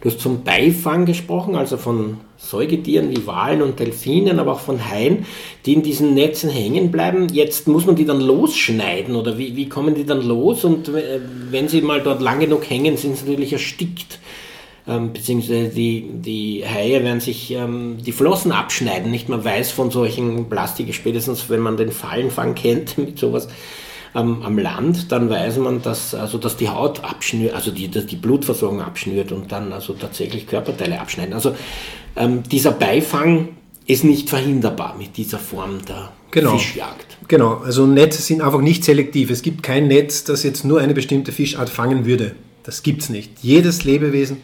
[0.00, 4.88] Du hast zum Beifang gesprochen, also von Säugetieren wie Walen und Delfinen, aber auch von
[4.88, 5.26] Haien,
[5.66, 7.26] die in diesen Netzen hängen bleiben.
[7.32, 10.64] Jetzt muss man die dann losschneiden oder wie, wie kommen die dann los?
[10.64, 11.20] Und äh,
[11.50, 14.20] wenn sie mal dort lang genug hängen, sind sie natürlich erstickt.
[14.86, 19.10] Ähm, beziehungsweise die, die Haie werden sich ähm, die Flossen abschneiden.
[19.10, 23.48] Nicht man weiß von solchen Plastik, spätestens wenn man den Fallenfang kennt mit sowas,
[24.14, 28.16] ähm, am Land, dann weiß man, dass, also, dass die Haut abschnürt, also die, die
[28.16, 31.34] Blutversorgung abschnürt und dann also tatsächlich Körperteile abschneiden.
[31.34, 31.54] Also
[32.16, 33.48] ähm, dieser Beifang
[33.86, 36.56] ist nicht verhinderbar mit dieser Form der genau.
[36.56, 37.18] Fischjagd.
[37.26, 39.30] Genau, also Netze sind einfach nicht selektiv.
[39.30, 42.34] Es gibt kein Netz, das jetzt nur eine bestimmte Fischart fangen würde.
[42.64, 43.32] Das gibt es nicht.
[43.40, 44.38] Jedes Lebewesen,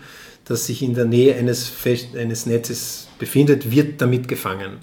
[0.44, 1.72] das sich in der Nähe eines,
[2.18, 4.78] eines Netzes befindet, wird damit gefangen.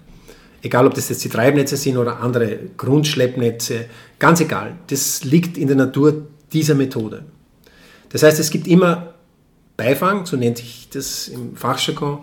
[0.63, 3.85] Egal, ob das jetzt die Treibnetze sind oder andere Grundschleppnetze,
[4.21, 4.75] ganz egal.
[4.87, 7.25] Das liegt in der Natur dieser Methode.
[8.09, 9.15] Das heißt, es gibt immer
[9.75, 12.19] Beifang, so nennt sich das im Fachjargon,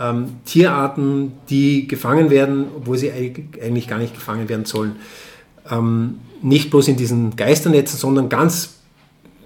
[0.00, 4.96] ähm, Tierarten, die gefangen werden, obwohl sie eigentlich gar nicht gefangen werden sollen.
[5.68, 8.74] Ähm, nicht bloß in diesen Geisternetzen, sondern ganz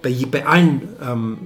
[0.03, 1.37] bei, bei allen ähm,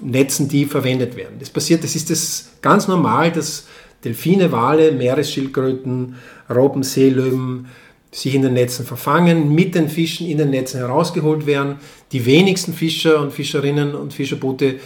[0.00, 1.36] Netzen, die verwendet werden.
[1.40, 3.66] Das passiert, das ist das ganz normal, dass
[4.02, 6.14] Delfine, Wale, Meeresschildkröten,
[6.48, 7.66] Robben, Seelöwen
[8.10, 11.76] sich in den Netzen verfangen, mit den Fischen in den Netzen herausgeholt werden.
[12.12, 14.80] Die wenigsten Fischer und Fischerinnen und Fischerboote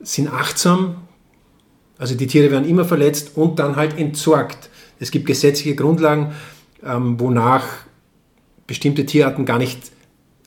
[0.00, 0.96] sind achtsam,
[1.98, 4.70] also die Tiere werden immer verletzt und dann halt entsorgt.
[5.00, 6.32] Es gibt gesetzliche Grundlagen,
[6.84, 7.66] ähm, wonach
[8.66, 9.90] bestimmte Tierarten gar nicht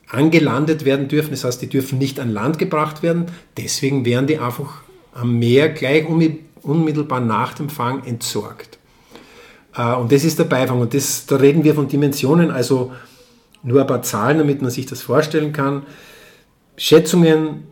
[0.08, 1.30] angelandet werden dürfen.
[1.30, 3.26] Das heißt, die dürfen nicht an Land gebracht werden.
[3.56, 4.82] Deswegen werden die einfach
[5.14, 6.06] am Meer gleich
[6.62, 8.78] unmittelbar nach dem Fang entsorgt.
[9.76, 10.80] Äh, und das ist der Beifang.
[10.80, 12.92] Und das, da reden wir von Dimensionen, also
[13.62, 15.82] nur ein paar Zahlen, damit man sich das vorstellen kann.
[16.76, 17.64] Schätzungen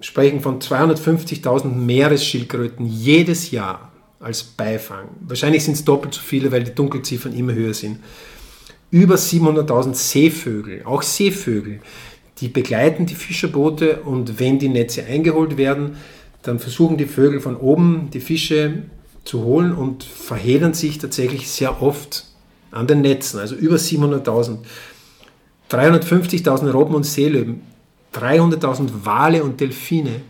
[0.00, 5.08] sprechen von 250.000 Meeresschildkröten jedes Jahr als Beifang.
[5.20, 7.98] Wahrscheinlich sind es doppelt so viele, weil die Dunkelziffern immer höher sind.
[8.90, 11.80] Über 700.000 Seevögel, auch Seevögel,
[12.38, 15.96] die begleiten die Fischerboote und wenn die Netze eingeholt werden,
[16.42, 18.82] dann versuchen die Vögel von oben die Fische
[19.24, 22.26] zu holen und verheddern sich tatsächlich sehr oft
[22.70, 24.58] an den Netzen, also über 700.000.
[25.70, 27.62] 350.000 Robben und Seelöwen,
[28.14, 30.20] 300.000 Wale und Delfine.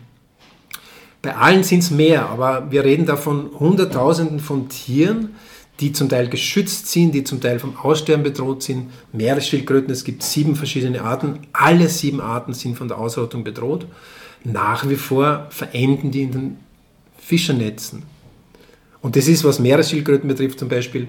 [1.21, 5.35] Bei allen sind es mehr, aber wir reden da von Hunderttausenden von Tieren,
[5.79, 8.91] die zum Teil geschützt sind, die zum Teil vom Aussterben bedroht sind.
[9.11, 11.39] Meeresschildkröten, es gibt sieben verschiedene Arten.
[11.51, 13.85] Alle sieben Arten sind von der Ausrottung bedroht.
[14.43, 16.57] Nach wie vor verenden die in den
[17.17, 18.03] Fischernetzen.
[19.05, 21.07] Und das ist, was Meeresschildkröten betrifft, zum Beispiel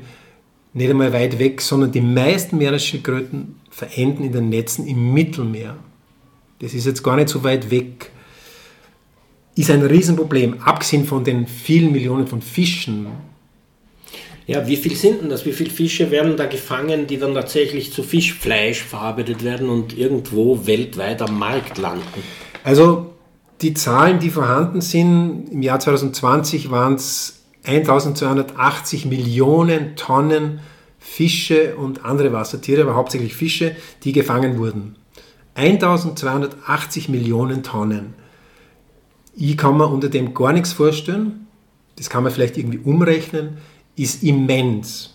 [0.74, 5.78] nicht einmal weit weg, sondern die meisten Meeresschildkröten verenden in den Netzen im Mittelmeer.
[6.59, 8.11] Das ist jetzt gar nicht so weit weg.
[9.54, 13.06] Ist ein Riesenproblem, abgesehen von den vielen Millionen von Fischen.
[14.46, 15.46] Ja, wie viel sind denn das?
[15.46, 20.66] Wie viele Fische werden da gefangen, die dann tatsächlich zu Fischfleisch verarbeitet werden und irgendwo
[20.66, 22.22] weltweit am Markt landen?
[22.62, 23.14] Also
[23.62, 30.61] die Zahlen, die vorhanden sind, im Jahr 2020 waren es 1280 Millionen Tonnen
[30.98, 34.96] Fische und andere Wassertiere, aber hauptsächlich Fische, die gefangen wurden.
[35.55, 38.14] 1280 Millionen Tonnen.
[39.35, 41.46] Ich kann mir unter dem gar nichts vorstellen.
[41.96, 43.59] Das kann man vielleicht irgendwie umrechnen.
[43.94, 45.14] Ist immens.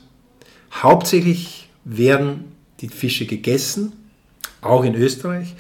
[0.74, 2.46] Hauptsächlich werden
[2.80, 3.92] die Fische gegessen,
[4.62, 5.56] auch in Österreich.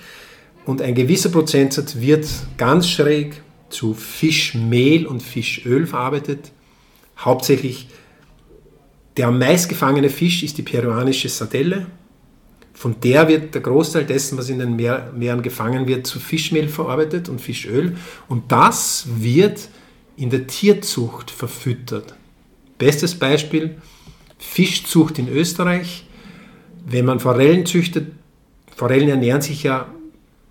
[0.66, 2.28] Und ein gewisser Prozentsatz wird
[2.58, 6.52] ganz schräg zu Fischmehl und Fischöl verarbeitet.
[7.22, 7.88] Hauptsächlich
[9.18, 11.88] der am meist gefangene Fisch ist die peruanische Sardelle.
[12.74, 16.70] Von der wird der Großteil dessen, was in den Meer, Meeren gefangen wird, zu Fischmehl
[16.70, 17.98] verarbeitet und Fischöl.
[18.30, 19.68] Und das wird
[20.16, 22.16] in der Tierzucht verfüttert.
[22.78, 23.76] Bestes Beispiel,
[24.40, 26.08] Fischzucht in Österreich.
[26.86, 28.14] Wenn man Forellen züchtet,
[28.76, 29.88] Forellen ernähren sich ja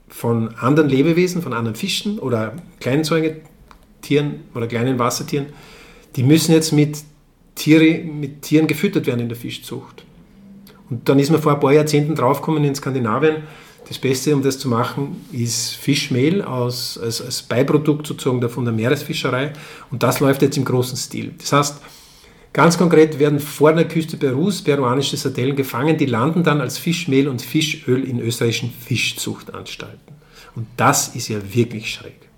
[0.09, 5.47] von anderen Lebewesen, von anderen Fischen oder kleinen Säugetieren oder kleinen Wassertieren
[6.17, 6.99] die müssen jetzt mit,
[7.55, 10.05] Tiere, mit Tieren gefüttert werden in der Fischzucht.
[10.89, 13.43] Und dann ist man vor ein paar Jahrzehnten draufgekommen in Skandinavien,
[13.91, 18.73] das Beste, um das zu machen, ist Fischmehl aus, als, als Beiprodukt sozusagen von der
[18.73, 19.53] Meeresfischerei.
[19.91, 21.35] Und das läuft jetzt im großen Stil.
[21.39, 21.81] Das heißt,
[22.53, 27.27] ganz konkret werden vor der Küste Perus peruanische Sardellen gefangen, die landen dann als Fischmehl
[27.27, 30.15] und Fischöl in österreichischen Fischzuchtanstalten.
[30.55, 32.30] Und das ist ja wirklich schräg.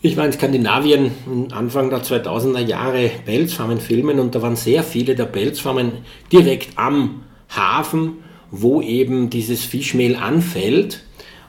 [0.00, 1.10] Ich war in Skandinavien
[1.50, 5.90] Anfang der 2000er Jahre Pelzfarmen filmen und da waren sehr viele der Pelzfarmen
[6.30, 8.18] direkt am Hafen,
[8.52, 11.02] wo eben dieses Fischmehl anfällt.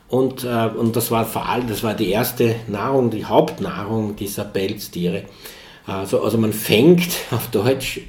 [0.08, 4.46] Und, äh, und das war vor allem, das war die erste Nahrung, die Hauptnahrung dieser
[4.46, 5.26] Pelztiere.
[5.86, 8.02] Also, also man fängt auf Deutsch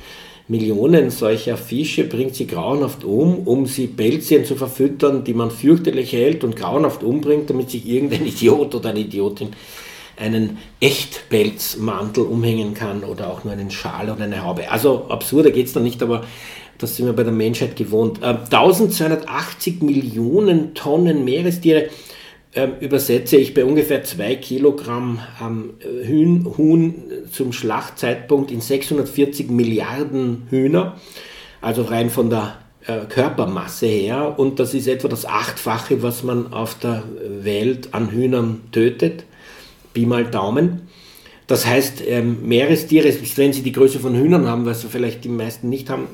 [0.48, 6.14] Millionen solcher Fische, bringt sie grauenhaft um, um sie Pelzchen zu verfüttern, die man fürchterlich
[6.14, 9.50] hält und grauenhaft umbringt, damit sich irgendein Idiot oder eine Idiotin
[10.20, 14.70] einen Echtpelzmantel umhängen kann oder auch nur einen Schal oder eine Haube.
[14.70, 16.24] Also absurder geht es da nicht, aber
[16.78, 18.22] das sind wir bei der Menschheit gewohnt.
[18.22, 21.88] Äh, 1280 Millionen Tonnen Meerestiere
[22.52, 25.74] äh, übersetze ich bei ungefähr 2 Kilogramm ähm,
[26.08, 26.94] Huhn, Huhn
[27.30, 30.96] zum Schlachtzeitpunkt in 640 Milliarden Hühner,
[31.60, 34.38] also rein von der äh, Körpermasse her.
[34.38, 37.04] Und das ist etwa das Achtfache, was man auf der
[37.42, 39.24] Welt an Hühnern tötet.
[39.92, 40.82] Pi mal Daumen.
[41.46, 45.68] Das heißt, ähm, Meerestiere, wenn sie die Größe von Hühnern haben, was vielleicht die meisten
[45.68, 46.06] nicht haben,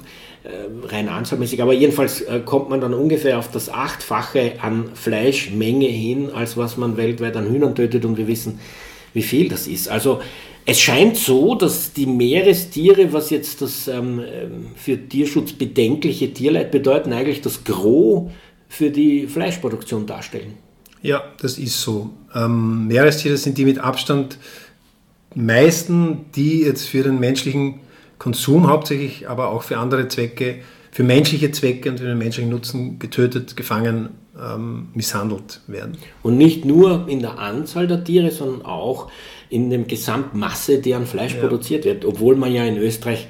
[0.44, 5.88] äh, rein anzahlmäßig, aber jedenfalls äh, kommt man dann ungefähr auf das Achtfache an Fleischmenge
[5.88, 8.60] hin, als was man weltweit an Hühnern tötet und wir wissen,
[9.12, 9.88] wie viel das ist.
[9.88, 10.20] Also
[10.64, 16.70] es scheint so, dass die Meerestiere, was jetzt das ähm, ähm für Tierschutz bedenkliche Tierleid
[16.70, 18.30] bedeuten, eigentlich das Gros
[18.68, 20.54] für die Fleischproduktion darstellen.
[21.02, 22.10] Ja, das ist so.
[22.34, 24.38] Ähm, Meerestiere sind die mit Abstand
[25.34, 27.80] meisten, die jetzt für den menschlichen
[28.18, 32.98] Konsum hauptsächlich, aber auch für andere Zwecke, für menschliche Zwecke und für den menschlichen Nutzen
[32.98, 35.98] getötet, gefangen, ähm, misshandelt werden.
[36.22, 39.10] Und nicht nur in der Anzahl der Tiere, sondern auch
[39.50, 41.40] in der Gesamtmasse, die an Fleisch ja.
[41.40, 43.28] produziert wird, obwohl man ja in Österreich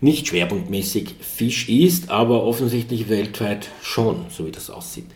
[0.00, 5.06] nicht schwerpunktmäßig Fisch isst, aber offensichtlich weltweit schon, so wie das aussieht.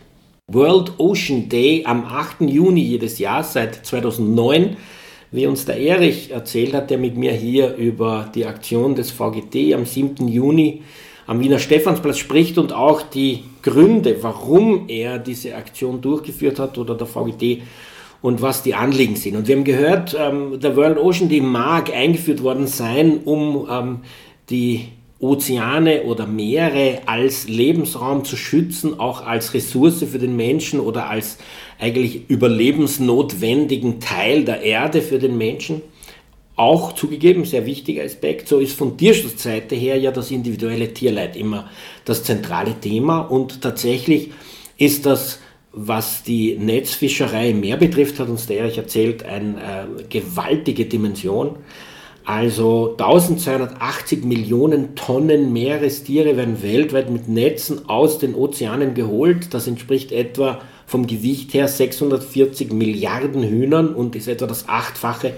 [0.53, 2.41] World Ocean Day am 8.
[2.41, 4.77] Juni jedes Jahr seit 2009
[5.31, 9.73] wie uns der Erich erzählt hat, der mit mir hier über die Aktion des VGT
[9.73, 10.27] am 7.
[10.27, 10.83] Juni
[11.25, 16.93] am Wiener Stephansplatz spricht und auch die Gründe, warum er diese Aktion durchgeführt hat oder
[16.93, 17.63] der VGT
[18.21, 19.35] und was die Anliegen sind.
[19.35, 23.99] Und wir haben gehört, ähm, der World Ocean Day mag eingeführt worden sein, um ähm,
[24.49, 24.89] die
[25.23, 31.37] Ozeane oder Meere als Lebensraum zu schützen, auch als Ressource für den Menschen oder als
[31.79, 35.81] eigentlich überlebensnotwendigen Teil der Erde für den Menschen.
[36.57, 41.69] Auch zugegeben, sehr wichtiger Aspekt, so ist von Tierschutzseite her ja das individuelle Tierleid immer
[42.03, 44.31] das zentrale Thema und tatsächlich
[44.77, 45.39] ist das,
[45.71, 51.55] was die Netzfischerei im Meer betrifft, hat uns der Erich erzählt, eine äh, gewaltige Dimension.
[52.25, 59.53] Also 1280 Millionen Tonnen Meerestiere werden weltweit mit Netzen aus den Ozeanen geholt.
[59.53, 65.33] Das entspricht etwa vom Gewicht her 640 Milliarden Hühnern und ist etwa das Achtfache,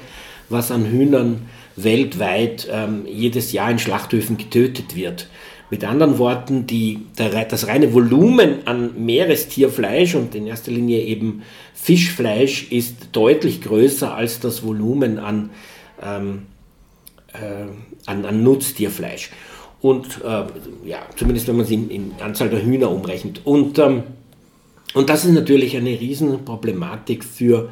[0.50, 5.28] was an Hühnern weltweit ähm, jedes Jahr in Schlachthöfen getötet wird.
[5.72, 11.42] Mit anderen Worten, die, der, das reine Volumen an Meerestierfleisch und in erster Linie eben
[11.74, 15.50] Fischfleisch ist deutlich größer als das Volumen an
[16.04, 16.55] ähm, äh,
[18.06, 19.32] an, an Nutztierfleisch.
[19.82, 20.46] Und äh,
[20.88, 23.42] ja, zumindest wenn man es in, in, Anzahl der Hühner umrechnet.
[23.44, 24.04] Und, ähm,
[24.94, 27.70] und das ist natürlich eine Riesenproblematik für,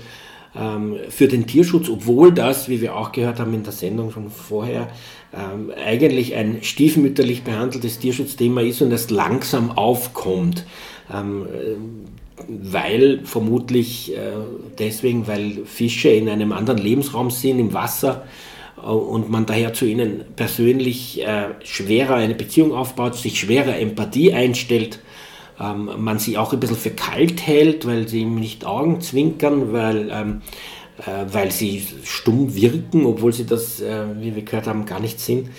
[0.56, 4.30] ähm, für den Tierschutz, obwohl das, wie wir auch gehört haben in der Sendung schon
[4.30, 4.89] vorher,
[5.34, 10.65] ähm, eigentlich ein stiefmütterlich behandeltes Tierschutzthema ist und erst langsam aufkommt.
[11.12, 11.47] Ähm,
[12.47, 14.34] weil vermutlich äh,
[14.78, 18.23] deswegen, weil Fische in einem anderen Lebensraum sind, im Wasser,
[18.75, 24.99] und man daher zu ihnen persönlich äh, schwerer eine Beziehung aufbaut, sich schwerer Empathie einstellt,
[25.59, 29.71] ähm, man sie auch ein bisschen für kalt hält, weil sie ihm nicht Augen zwinkern,
[29.71, 30.41] weil, ähm,
[31.05, 35.19] äh, weil sie stumm wirken, obwohl sie das, äh, wie wir gehört haben, gar nicht
[35.19, 35.49] sind.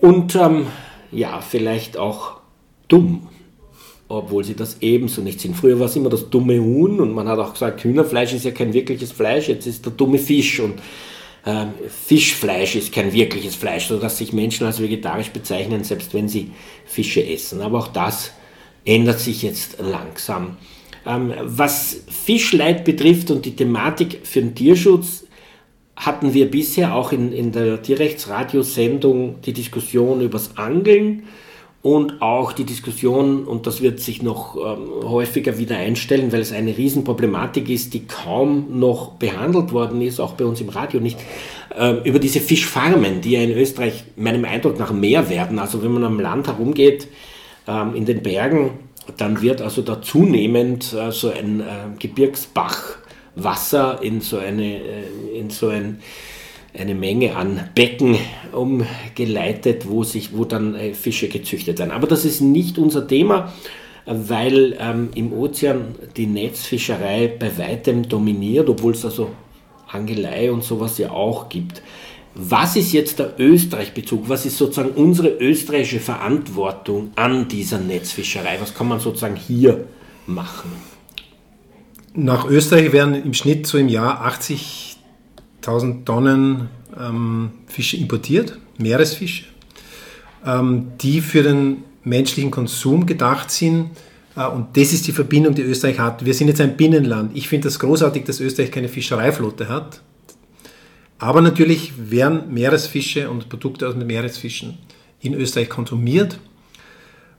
[0.00, 0.66] Und ähm,
[1.10, 2.40] ja, vielleicht auch
[2.88, 3.28] dumm,
[4.08, 5.56] obwohl sie das ebenso nicht sind.
[5.56, 8.50] Früher war es immer das dumme Huhn und man hat auch gesagt, Hühnerfleisch ist ja
[8.50, 10.74] kein wirkliches Fleisch, jetzt ist der dumme Fisch und
[12.06, 16.52] Fischfleisch ist kein wirkliches Fleisch, sodass sich Menschen als vegetarisch bezeichnen, selbst wenn sie
[16.86, 17.60] Fische essen.
[17.60, 18.32] Aber auch das
[18.84, 20.56] ändert sich jetzt langsam.
[21.06, 25.24] Ähm, was Fischleid betrifft und die Thematik für den Tierschutz,
[25.96, 31.24] hatten wir bisher auch in, in der Tierrechtsradiosendung die Diskussion übers Angeln
[31.84, 36.50] und auch die Diskussion, und das wird sich noch ähm, häufiger wieder einstellen, weil es
[36.50, 41.18] eine Riesenproblematik ist, die kaum noch behandelt worden ist, auch bei uns im Radio nicht,
[41.78, 45.58] äh, über diese Fischfarmen, die ja in Österreich meinem Eindruck nach mehr werden.
[45.58, 47.06] Also wenn man am Land herumgeht,
[47.68, 48.70] ähm, in den Bergen,
[49.18, 51.64] dann wird also da zunehmend äh, so ein äh,
[51.98, 52.96] Gebirgsbach
[53.36, 56.00] Wasser in so eine, äh, in so ein
[56.78, 58.16] eine Menge an Becken
[58.52, 61.92] umgeleitet, wo, sich, wo dann äh, Fische gezüchtet werden.
[61.92, 63.52] Aber das ist nicht unser Thema,
[64.06, 69.30] weil ähm, im Ozean die Netzfischerei bei weitem dominiert, obwohl es also
[69.88, 71.82] Angelei und sowas ja auch gibt.
[72.34, 74.28] Was ist jetzt der Österreich-Bezug?
[74.28, 78.58] Was ist sozusagen unsere österreichische Verantwortung an dieser Netzfischerei?
[78.60, 79.86] Was kann man sozusagen hier
[80.26, 80.72] machen?
[82.14, 84.93] Nach Österreich werden im Schnitt so im Jahr 80
[85.66, 89.44] 1000 Tonnen ähm, Fische importiert, Meeresfische,
[90.44, 93.90] ähm, die für den menschlichen Konsum gedacht sind.
[94.36, 96.24] Äh, und das ist die Verbindung, die Österreich hat.
[96.24, 97.36] Wir sind jetzt ein Binnenland.
[97.36, 100.02] Ich finde das großartig, dass Österreich keine Fischereiflotte hat.
[101.18, 104.78] Aber natürlich werden Meeresfische und Produkte aus den Meeresfischen
[105.20, 106.38] in Österreich konsumiert.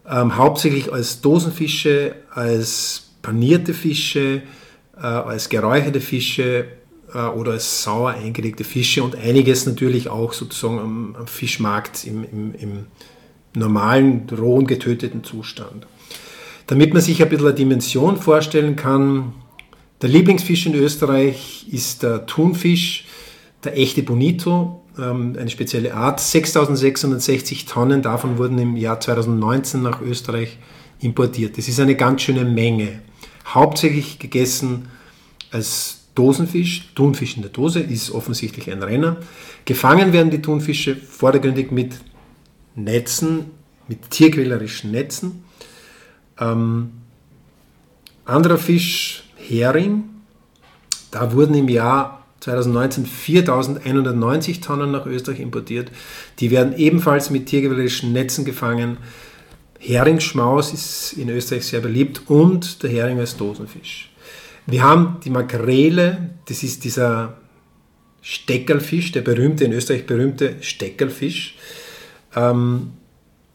[0.09, 4.41] Ähm, hauptsächlich als Dosenfische, als panierte Fische,
[4.97, 6.65] äh, als geräucherte Fische,
[7.15, 12.23] äh, oder als sauer eingelegte Fische und einiges natürlich auch sozusagen am, am Fischmarkt im,
[12.23, 12.85] im, im,
[13.57, 15.87] normalen, rohen, getöteten Zustand.
[16.67, 19.33] Damit man sich ein bisschen eine Dimension vorstellen kann,
[20.01, 23.05] der Lieblingsfisch in Österreich ist der Thunfisch,
[23.63, 26.19] der echte Bonito, ähm, eine spezielle Art.
[26.19, 30.57] 6660 Tonnen davon wurden im Jahr 2019 nach Österreich
[30.99, 31.57] importiert.
[31.57, 32.99] Das ist eine ganz schöne Menge.
[33.47, 34.89] Hauptsächlich gegessen
[35.51, 39.17] als Dosenfisch, Thunfisch in der Dose, ist offensichtlich ein Renner.
[39.65, 41.99] Gefangen werden die Thunfische vordergründig mit
[42.75, 43.51] Netzen,
[43.87, 45.43] mit tierquälerischen Netzen.
[46.39, 46.91] Ähm,
[48.23, 50.05] anderer Fisch, Hering,
[51.11, 55.91] da wurden im Jahr 2019 4.190 Tonnen nach Österreich importiert.
[56.39, 58.97] Die werden ebenfalls mit tiergewehrischen Netzen gefangen.
[59.79, 64.11] Heringsschmaus ist in Österreich sehr beliebt und der Hering als Dosenfisch.
[64.67, 67.37] Wir haben die Makrele, das ist dieser
[68.21, 71.55] Steckerlfisch, der berühmte, in Österreich berühmte Steckerlfisch.
[72.35, 72.93] Ähm,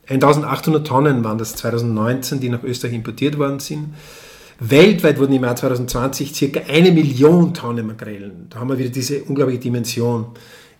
[0.08, 3.94] 1800 Tonnen waren das 2019, die nach Österreich importiert worden sind.
[4.60, 8.46] Weltweit wurden im Jahr 2020 circa eine Million Tonnen Makrelen.
[8.50, 10.26] Da haben wir wieder diese unglaubliche Dimension.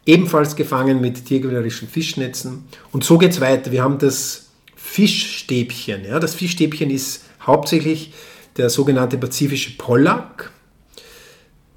[0.07, 2.65] Ebenfalls gefangen mit tierquälerischen Fischnetzen.
[2.93, 3.73] Und so geht es weiter.
[3.73, 6.05] Wir haben das Fischstäbchen.
[6.05, 8.13] Ja, das Fischstäbchen ist hauptsächlich
[8.57, 10.51] der sogenannte pazifische Pollack.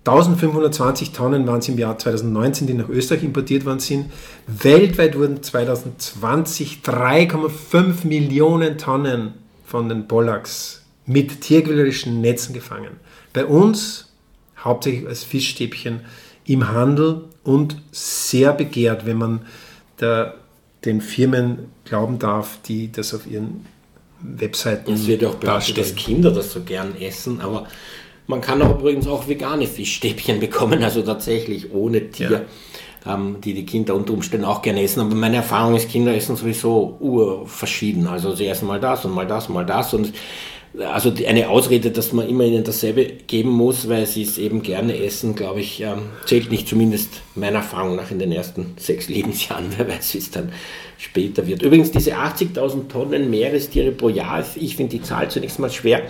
[0.05, 4.11] 1520 Tonnen waren es im Jahr 2019, die nach Österreich importiert worden sind.
[4.47, 9.33] Weltweit wurden 2020 3,5 Millionen Tonnen
[9.65, 12.99] von den Pollacks mit tierquälerischen Netzen gefangen.
[13.31, 14.11] Bei uns
[14.57, 16.01] hauptsächlich als Fischstäbchen
[16.45, 19.45] im Handel und sehr begehrt, wenn man
[19.99, 20.35] der,
[20.85, 23.65] den Firmen glauben darf, die das auf ihren
[24.23, 27.67] Webseiten Es wird auch behauptet, dass Kinder das so gern essen, aber
[28.27, 32.31] man kann auch übrigens auch vegane Fischstäbchen bekommen, also tatsächlich ohne Tier.
[32.31, 32.41] Ja.
[33.05, 35.01] Ähm, die die Kinder unter Umständen auch gerne essen.
[35.01, 38.07] Aber meine Erfahrung ist, Kinder essen sowieso urverschieden.
[38.07, 39.93] Also sie essen mal das und mal das und mal das.
[39.93, 40.13] Und
[40.79, 44.97] also eine Ausrede, dass man immer ihnen dasselbe geben muss, weil sie es eben gerne
[44.97, 49.67] essen, glaube ich, ähm, zählt nicht zumindest meiner Erfahrung nach in den ersten sechs Lebensjahren.
[49.77, 50.51] Wer weiß, wie es dann
[50.97, 51.61] später wird.
[51.61, 56.03] Übrigens, diese 80.000 Tonnen Meerestiere pro Jahr, ich finde die Zahl zunächst mal schwer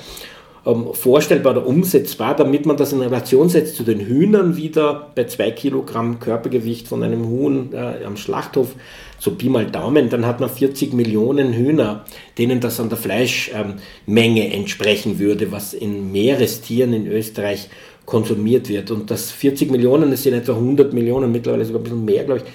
[0.66, 5.26] ähm, vorstellbar oder umsetzbar, damit man das in Relation setzt zu den Hühnern wieder bei
[5.26, 8.76] 2 Kilogramm Körpergewicht von einem Huhn äh, am Schlachthof
[9.24, 12.03] so Pi mal Daumen, dann hat man 40 Millionen Hühner,
[12.38, 13.74] denen das an der Fleischmenge
[14.45, 17.70] ähm, entsprechen würde, was in Meerestieren in Österreich
[18.05, 18.91] konsumiert wird.
[18.91, 22.41] Und das 40 Millionen, das sind etwa 100 Millionen, mittlerweile sogar ein bisschen mehr, glaube
[22.41, 22.51] ich,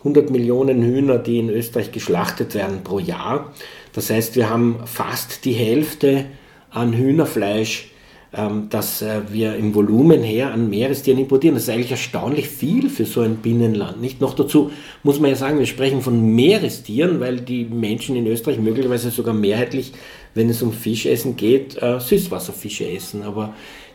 [0.00, 3.52] 100 Millionen Hühner, die in Österreich geschlachtet werden pro Jahr.
[3.94, 6.26] Das heißt, wir haben fast die Hälfte
[6.70, 7.90] an Hühnerfleisch
[8.32, 11.56] ähm, dass äh, wir im Volumen her an Meerestieren importieren.
[11.56, 14.00] Das ist eigentlich erstaunlich viel für so ein Binnenland.
[14.00, 14.70] Nicht noch dazu
[15.02, 19.34] muss man ja sagen, wir sprechen von Meerestieren, weil die Menschen in Österreich möglicherweise sogar
[19.34, 19.92] mehrheitlich,
[20.34, 23.24] wenn es um Fischessen geht, äh, Süßwasserfische essen.
[23.24, 23.52] Aber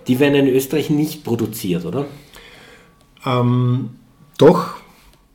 [0.07, 2.05] die werden in Österreich nicht produziert, oder?
[3.25, 3.91] Ähm,
[4.37, 4.75] doch,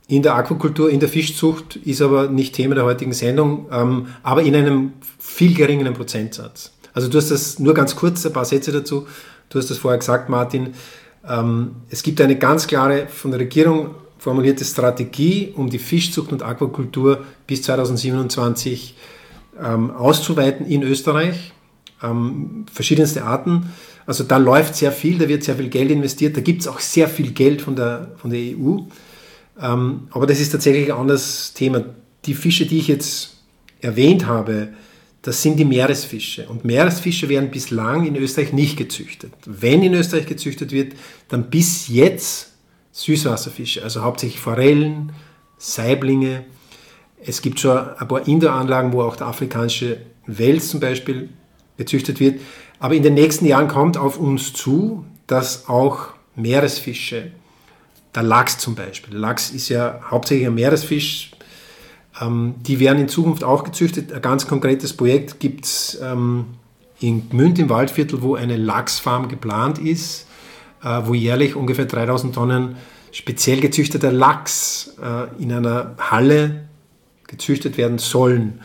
[0.07, 4.43] in der Aquakultur, in der Fischzucht ist aber nicht Thema der heutigen Sendung, ähm, aber
[4.43, 6.71] in einem viel geringeren Prozentsatz.
[6.93, 9.07] Also du hast das nur ganz kurz, ein paar Sätze dazu.
[9.49, 10.73] Du hast das vorher gesagt, Martin.
[11.27, 16.43] Ähm, es gibt eine ganz klare von der Regierung formulierte Strategie, um die Fischzucht und
[16.43, 18.95] Aquakultur bis 2027
[19.59, 21.53] ähm, auszuweiten in Österreich.
[22.03, 23.71] Ähm, verschiedenste Arten.
[24.05, 26.79] Also da läuft sehr viel, da wird sehr viel Geld investiert, da gibt es auch
[26.79, 28.79] sehr viel Geld von der, von der EU.
[29.57, 31.83] aber das ist tatsächlich ein anderes Thema.
[32.25, 33.37] Die Fische, die ich jetzt
[33.79, 34.69] erwähnt habe,
[35.21, 36.47] das sind die Meeresfische.
[36.47, 39.33] Und Meeresfische werden bislang in Österreich nicht gezüchtet.
[39.45, 40.93] Wenn in Österreich gezüchtet wird,
[41.29, 42.53] dann bis jetzt
[42.91, 45.13] Süßwasserfische, also hauptsächlich Forellen,
[45.57, 46.45] Saiblinge.
[47.23, 51.29] Es gibt schon ein paar Indoor-Anlagen, wo auch der afrikanische Wels zum Beispiel
[51.77, 52.41] gezüchtet wird.
[52.79, 57.31] Aber in den nächsten Jahren kommt auf uns zu, dass auch Meeresfische,
[58.15, 61.30] der Lachs zum Beispiel, Lachs ist ja hauptsächlich ein Meeresfisch,
[62.21, 64.13] ähm, die werden in Zukunft auch gezüchtet.
[64.13, 66.45] Ein ganz konkretes Projekt gibt es ähm,
[66.99, 70.27] in Gmünd im Waldviertel, wo eine Lachsfarm geplant ist,
[70.83, 72.75] äh, wo jährlich ungefähr 3000 Tonnen
[73.11, 76.67] speziell gezüchteter Lachs äh, in einer Halle
[77.27, 78.61] gezüchtet werden sollen.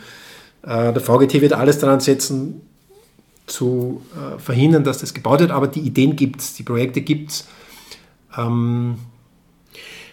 [0.63, 2.61] Äh, der VGT wird alles daran setzen,
[3.47, 7.31] zu äh, verhindern, dass das gebaut wird, aber die Ideen gibt es, die Projekte gibt
[7.31, 7.47] es.
[8.37, 8.97] Ähm,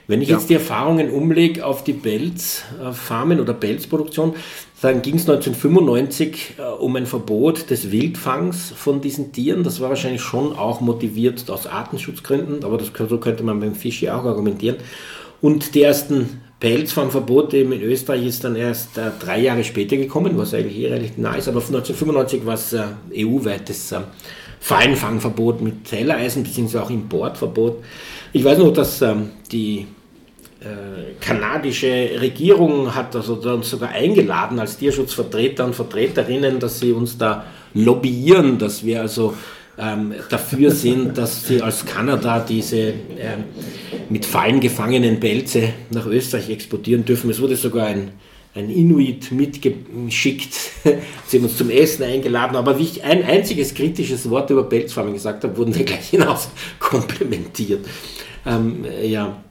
[0.06, 0.36] wenn ich ja.
[0.36, 4.34] jetzt die Erfahrungen umlege auf die Pelzfarmen oder Pelzproduktion,
[4.82, 9.64] dann ging es 1995 äh, um ein Verbot des Wildfangs von diesen Tieren.
[9.64, 14.02] Das war wahrscheinlich schon auch motiviert aus Artenschutzgründen, aber das, so könnte man beim Fisch
[14.02, 14.76] ja auch argumentieren.
[15.40, 20.54] Und die ersten Pelzfarmverbote in Österreich ist dann erst äh, drei Jahre später gekommen, was
[20.54, 22.84] eigentlich eh relativ nah ist, aber 1995 war es äh,
[23.16, 24.00] EU-weites äh,
[24.60, 27.82] Feinfangverbot mit Zellereisen, beziehungsweise auch Importverbot.
[28.36, 29.86] Ich weiß noch, dass ähm, die
[30.58, 37.16] äh, kanadische Regierung hat also uns sogar eingeladen als Tierschutzvertreter und Vertreterinnen, dass sie uns
[37.16, 39.34] da lobbyieren, dass wir also
[39.78, 43.36] ähm, dafür sind, dass sie als Kanada diese äh,
[44.08, 47.30] mit Fallen gefangenen Pelze nach Österreich exportieren dürfen.
[47.30, 48.10] Es wurde sogar ein
[48.54, 50.54] ein Inuit mitgeschickt.
[51.26, 55.14] Sie haben uns zum Essen eingeladen, aber wie ich ein einziges kritisches Wort über Pelzfarming
[55.14, 56.48] gesagt habe, wurden wir gleich hinaus
[56.78, 57.84] komplementiert.
[58.46, 59.42] Ähm, ja.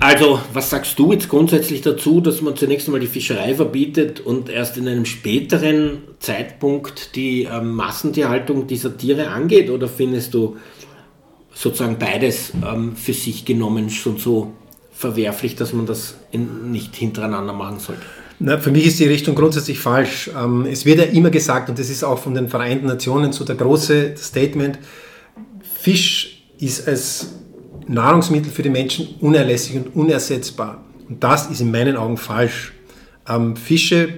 [0.00, 4.48] Also, was sagst du jetzt grundsätzlich dazu, dass man zunächst einmal die Fischerei verbietet und
[4.48, 9.70] erst in einem späteren Zeitpunkt die ähm, Massentierhaltung dieser Tiere angeht?
[9.70, 10.56] Oder findest du
[11.52, 14.52] sozusagen beides ähm, für sich genommen schon so
[14.98, 18.02] verwerflich, dass man das in, nicht hintereinander machen sollte?
[18.40, 20.28] Na, für mich ist die Richtung grundsätzlich falsch.
[20.36, 23.44] Ähm, es wird ja immer gesagt, und das ist auch von den Vereinten Nationen so
[23.44, 24.78] der große Statement,
[25.80, 27.28] Fisch ist als
[27.86, 30.84] Nahrungsmittel für die Menschen unerlässlich und unersetzbar.
[31.08, 32.72] Und das ist in meinen Augen falsch.
[33.28, 34.08] Ähm, Fische,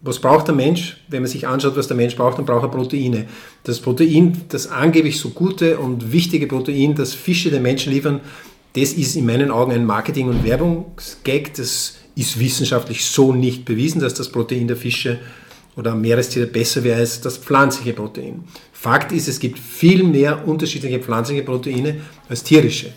[0.00, 0.96] was braucht der Mensch?
[1.08, 3.26] Wenn man sich anschaut, was der Mensch braucht, dann braucht er Proteine.
[3.64, 8.20] Das Protein, das angeblich so gute und wichtige Protein, das Fische den Menschen liefern,
[8.74, 11.54] das ist in meinen Augen ein Marketing- und Werbungsgag.
[11.54, 15.18] Das ist wissenschaftlich so nicht bewiesen, dass das Protein der Fische
[15.76, 18.44] oder Meerestiere besser wäre als das pflanzliche Protein.
[18.72, 22.92] Fakt ist, es gibt viel mehr unterschiedliche pflanzliche Proteine als tierische.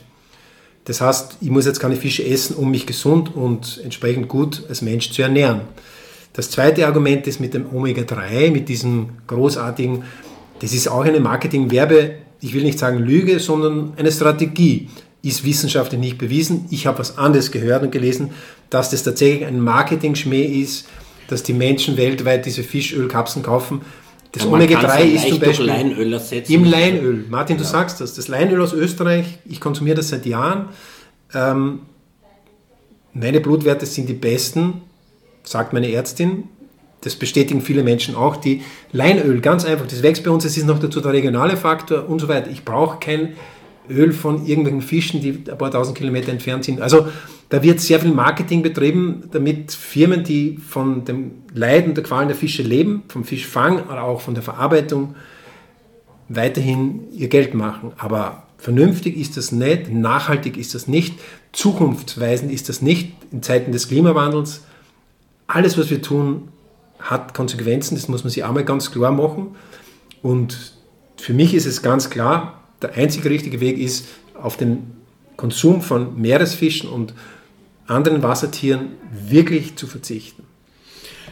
[0.86, 4.82] Das heißt, ich muss jetzt keine Fische essen, um mich gesund und entsprechend gut als
[4.82, 5.62] Mensch zu ernähren.
[6.34, 10.04] Das zweite Argument ist mit dem Omega-3, mit diesem großartigen,
[10.60, 14.90] das ist auch eine Marketing-Werbe, ich will nicht sagen Lüge, sondern eine Strategie
[15.26, 16.68] ist wissenschaftlich nicht bewiesen.
[16.70, 18.30] Ich habe was anderes gehört und gelesen,
[18.70, 20.88] dass das tatsächlich ein Marketing-Schmäh ist,
[21.28, 23.82] dass die Menschen weltweit diese Fischölkapseln kaufen.
[24.32, 26.54] Das Omega-3 ist zum Beispiel Leinöl ersetzen.
[26.54, 27.26] im Leinöl.
[27.28, 27.70] Martin, du ja.
[27.70, 28.14] sagst das.
[28.14, 30.68] Das Leinöl aus Österreich, ich konsumiere das seit Jahren.
[31.34, 31.80] Ähm,
[33.14, 34.82] meine Blutwerte sind die besten,
[35.44, 36.50] sagt meine Ärztin.
[37.02, 38.36] Das bestätigen viele Menschen auch.
[38.36, 38.62] Die
[38.92, 42.20] Leinöl, ganz einfach, das wächst bei uns, es ist noch dazu der regionale Faktor und
[42.20, 42.52] so weiter.
[42.52, 43.36] Ich brauche kein
[43.90, 46.82] Öl von irgendwelchen Fischen, die ein paar tausend Kilometer entfernt sind.
[46.82, 47.08] Also
[47.50, 52.38] da wird sehr viel Marketing betrieben, damit Firmen, die von dem Leiden der Qualen der
[52.38, 55.16] Fische leben, vom Fischfang, aber auch von der Verarbeitung,
[56.28, 57.92] weiterhin ihr Geld machen.
[57.98, 61.20] Aber vernünftig ist das nicht, nachhaltig ist das nicht,
[61.52, 64.62] zukunftsweisend ist das nicht in Zeiten des Klimawandels.
[65.48, 66.50] Alles, was wir tun,
[67.00, 69.56] hat Konsequenzen, das muss man sich einmal ganz klar machen.
[70.24, 70.74] Und
[71.18, 74.92] für mich ist es ganz klar, der einzige richtige Weg ist, auf den
[75.38, 77.14] Konsum von Meeresfischen und
[77.88, 80.44] anderen Wassertieren wirklich zu verzichten.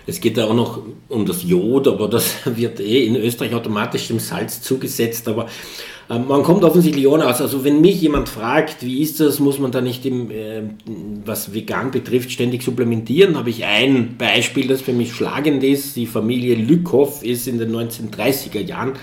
[0.06, 4.08] Es geht ja auch noch um das Jod, aber das wird eh in Österreich automatisch
[4.08, 5.28] dem Salz zugesetzt.
[5.30, 5.48] Aber
[6.10, 7.40] äh, man kommt offensichtlich ohne aus.
[7.40, 10.64] Also wenn mich jemand fragt, wie ist das, muss man da nicht, im, äh,
[11.26, 15.96] was vegan betrifft, ständig supplementieren, habe ich ein Beispiel, das für mich schlagend ist.
[15.96, 18.94] Die Familie Lückhoff ist in den 1930er Jahren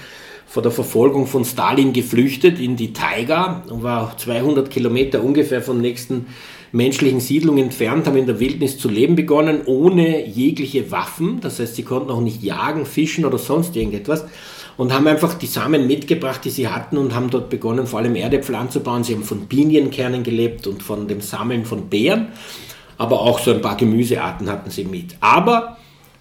[0.50, 5.80] vor der Verfolgung von Stalin geflüchtet in die Taiga und war 200 Kilometer ungefähr vom
[5.80, 6.26] nächsten
[6.72, 11.38] menschlichen Siedlung entfernt, haben in der Wildnis zu leben begonnen, ohne jegliche Waffen.
[11.40, 14.24] Das heißt, sie konnten auch nicht jagen, fischen oder sonst irgendetwas
[14.76, 18.16] und haben einfach die Samen mitgebracht, die sie hatten und haben dort begonnen, vor allem
[18.16, 19.04] Erdäpfel anzubauen.
[19.04, 22.26] Sie haben von Pinienkernen gelebt und von dem Sammeln von Beeren,
[22.98, 25.14] aber auch so ein paar Gemüsearten hatten sie mit.
[25.20, 25.76] Aber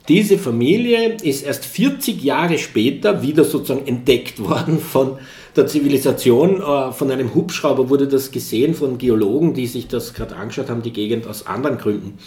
[0.10, 5.20] diese Familie ist erst 40 Jahre später wieder sozusagen entdeckt worden von
[5.56, 6.62] der Zivilisation.
[6.62, 10.82] Äh, von einem Hubschrauber wurde das gesehen von Geologen, die sich das gerade angeschaut haben,
[10.82, 12.18] die Gegend aus anderen Gründen.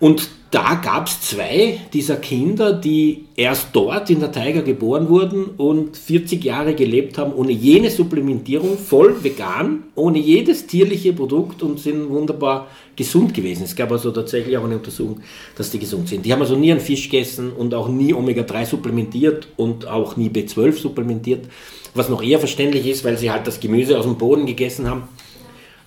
[0.00, 5.44] Und da gab es zwei dieser Kinder, die erst dort in der Taiga geboren wurden
[5.56, 11.78] und 40 Jahre gelebt haben ohne jene Supplementierung, voll vegan, ohne jedes tierliche Produkt und
[11.78, 13.62] sind wunderbar gesund gewesen.
[13.62, 15.20] Es gab also tatsächlich auch eine Untersuchung,
[15.56, 16.26] dass die gesund sind.
[16.26, 20.30] Die haben also nie einen Fisch gegessen und auch nie Omega-3 supplementiert und auch nie
[20.30, 21.46] B12 supplementiert,
[21.94, 25.04] was noch eher verständlich ist, weil sie halt das Gemüse aus dem Boden gegessen haben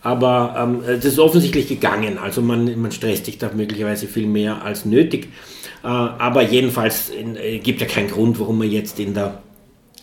[0.04, 2.18] aber ähm, das ist offensichtlich gegangen.
[2.18, 5.30] Also man, man stresst sich da möglicherweise viel mehr als nötig.
[5.84, 9.42] Äh, aber jedenfalls äh, gibt ja keinen Grund, warum man jetzt in der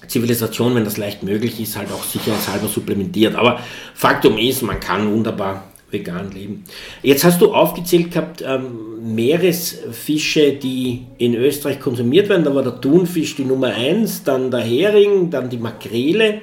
[0.09, 3.37] Zivilisation, wenn das leicht möglich ist, halt auch sicherheitshalber supplementiert.
[3.37, 3.61] Aber
[3.95, 6.65] Faktum ist, man kann wunderbar vegan leben.
[7.03, 12.45] Jetzt hast du aufgezählt gehabt, ähm, Meeresfische, die in Österreich konsumiert werden.
[12.45, 16.41] Da war der Thunfisch die Nummer eins, dann der Hering, dann die Makrele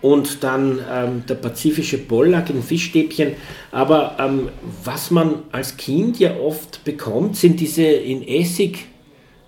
[0.00, 3.32] und dann ähm, der pazifische Bollack in Fischstäbchen.
[3.72, 4.48] Aber ähm,
[4.84, 8.86] was man als Kind ja oft bekommt, sind diese in Essig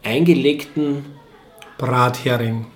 [0.02, 1.04] eingelegten
[1.78, 2.66] Brathering.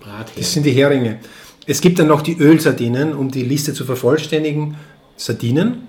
[0.00, 0.36] Brathering.
[0.36, 1.18] Das sind die Heringe.
[1.66, 4.76] Es gibt dann noch die Ölsardinen, um die Liste zu vervollständigen.
[5.16, 5.88] Sardinen.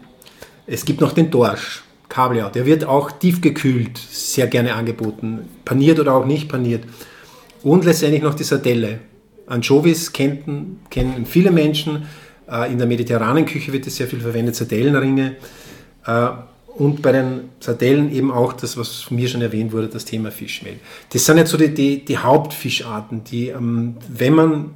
[0.68, 2.50] Es gibt noch den Dorsch, Kabeljau.
[2.50, 5.48] Der wird auch tiefgekühlt sehr gerne angeboten.
[5.64, 6.84] Paniert oder auch nicht paniert.
[7.64, 9.00] Und letztendlich noch die Sardelle.
[9.50, 12.04] Anchovies kennen, kennen viele Menschen.
[12.50, 15.36] Äh, in der mediterranen Küche wird es sehr viel verwendet, Sardellenringe.
[16.06, 16.28] Äh,
[16.80, 20.32] und bei den Sardellen eben auch das, was von mir schon erwähnt wurde, das Thema
[20.32, 20.80] Fischmehl.
[21.12, 24.72] Das sind jetzt so die, die, die Hauptfischarten, die, ähm, wenn man,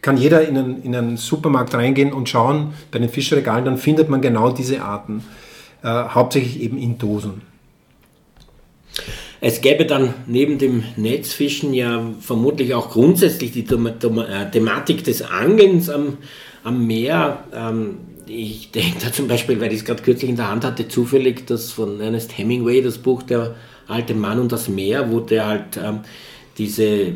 [0.00, 4.08] kann jeder in einen, in einen Supermarkt reingehen und schauen bei den Fischregalen, dann findet
[4.08, 5.24] man genau diese Arten,
[5.82, 7.42] äh, hauptsächlich eben in Dosen.
[9.40, 15.88] Es gäbe dann neben dem Netzfischen ja vermutlich auch grundsätzlich die äh, Thematik des Angelns
[15.88, 16.18] am,
[16.64, 17.44] am Meer.
[17.54, 20.88] Ähm, ich denke da zum Beispiel, weil ich es gerade kürzlich in der Hand hatte,
[20.88, 23.54] zufällig das von Ernest Hemingway, das Buch Der
[23.86, 26.00] alte Mann und das Meer, wo der halt ähm,
[26.58, 27.14] diese, äh,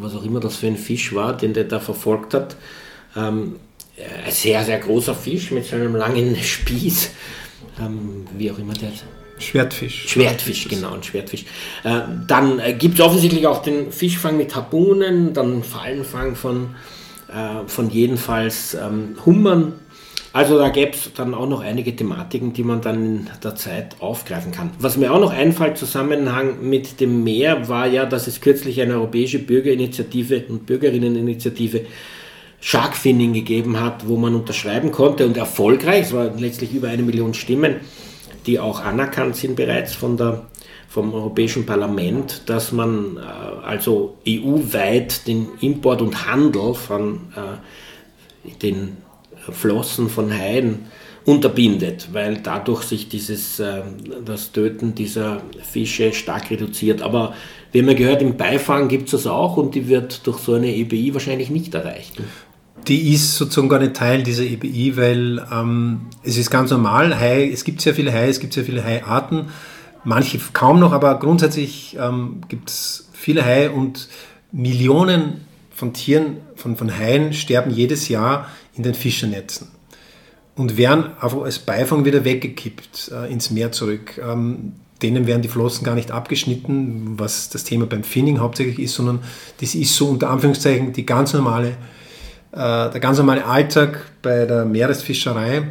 [0.00, 2.56] was auch immer das für ein Fisch war, den der da verfolgt hat,
[3.16, 3.56] ähm,
[4.26, 7.10] ein sehr, sehr großer Fisch mit so einem langen Spieß,
[8.36, 8.90] wie auch immer der
[9.38, 10.08] Schwertfisch.
[10.08, 11.44] Schwertfisch, genau, ein Schwertfisch.
[11.82, 16.74] Äh, dann äh, gibt es offensichtlich auch den Fischfang mit Harpunen, dann Fallenfang von,
[17.28, 19.74] äh, von jedenfalls ähm, Hummern.
[20.32, 23.96] Also da gäbe es dann auch noch einige Thematiken, die man dann in der Zeit
[24.00, 24.70] aufgreifen kann.
[24.80, 28.94] Was mir auch noch einfällt, Zusammenhang mit dem Meer, war ja, dass es kürzlich eine
[28.94, 31.82] europäische Bürgerinitiative und Bürgerinneninitiative
[32.60, 37.34] Sharkfinning gegeben hat, wo man unterschreiben konnte und erfolgreich, es waren letztlich über eine Million
[37.34, 37.76] Stimmen,
[38.46, 40.42] die auch anerkannt sind bereits von der,
[40.88, 48.96] vom Europäischen Parlament, dass man äh, also EU-weit den Import und Handel von äh, den
[49.50, 50.86] Flossen von Haien
[51.24, 53.82] unterbindet, weil dadurch sich dieses, äh,
[54.24, 57.02] das Töten dieser Fische stark reduziert.
[57.02, 57.34] Aber
[57.72, 60.54] wir haben ja gehört, im Beifang gibt es das auch und die wird durch so
[60.54, 62.20] eine EBI wahrscheinlich nicht erreicht
[62.88, 67.50] die ist sozusagen gar nicht Teil dieser EBI, weil ähm, es ist ganz normal, Hai,
[67.50, 69.46] es gibt sehr viele Haie, es gibt sehr viele Haiarten,
[70.04, 74.08] manche kaum noch, aber grundsätzlich ähm, gibt es viele Haie und
[74.52, 79.68] Millionen von Tieren, von, von Haien sterben jedes Jahr in den Fischernetzen
[80.54, 84.20] und werden einfach als Beifang wieder weggekippt äh, ins Meer zurück.
[84.22, 88.94] Ähm, denen werden die Flossen gar nicht abgeschnitten, was das Thema beim Finning hauptsächlich ist,
[88.94, 89.20] sondern
[89.60, 91.76] das ist so unter Anführungszeichen die ganz normale
[92.54, 95.62] der ganz normale Alltag bei der Meeresfischerei.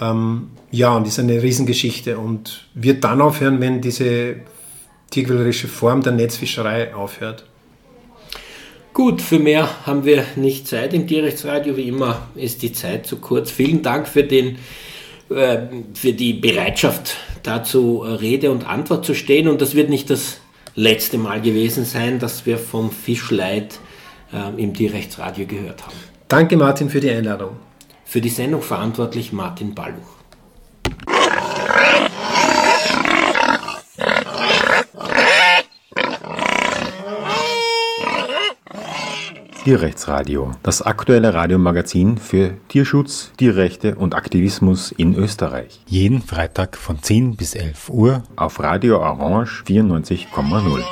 [0.00, 4.36] Ähm, ja, und ist eine Riesengeschichte und wird dann aufhören, wenn diese
[5.10, 7.44] tierquälerische Form der Netzfischerei aufhört.
[8.92, 11.76] Gut, für mehr haben wir nicht Zeit im Tierrechtsradio.
[11.76, 13.50] Wie immer ist die Zeit zu kurz.
[13.50, 14.56] Vielen Dank für, den,
[15.28, 15.58] äh,
[15.94, 19.48] für die Bereitschaft, dazu Rede und Antwort zu stehen.
[19.48, 20.40] Und das wird nicht das
[20.74, 23.78] letzte Mal gewesen sein, dass wir vom Fischleid
[24.32, 25.96] äh, im Tierrechtsradio gehört haben.
[26.28, 27.56] Danke Martin für die Einladung.
[28.04, 30.16] Für die Sendung verantwortlich Martin Balluch.
[39.66, 45.80] Tierrechtsradio, das aktuelle Radiomagazin für Tierschutz, Tierrechte und Aktivismus in Österreich.
[45.86, 50.84] Jeden Freitag von 10 bis 11 Uhr auf Radio Orange 94,0.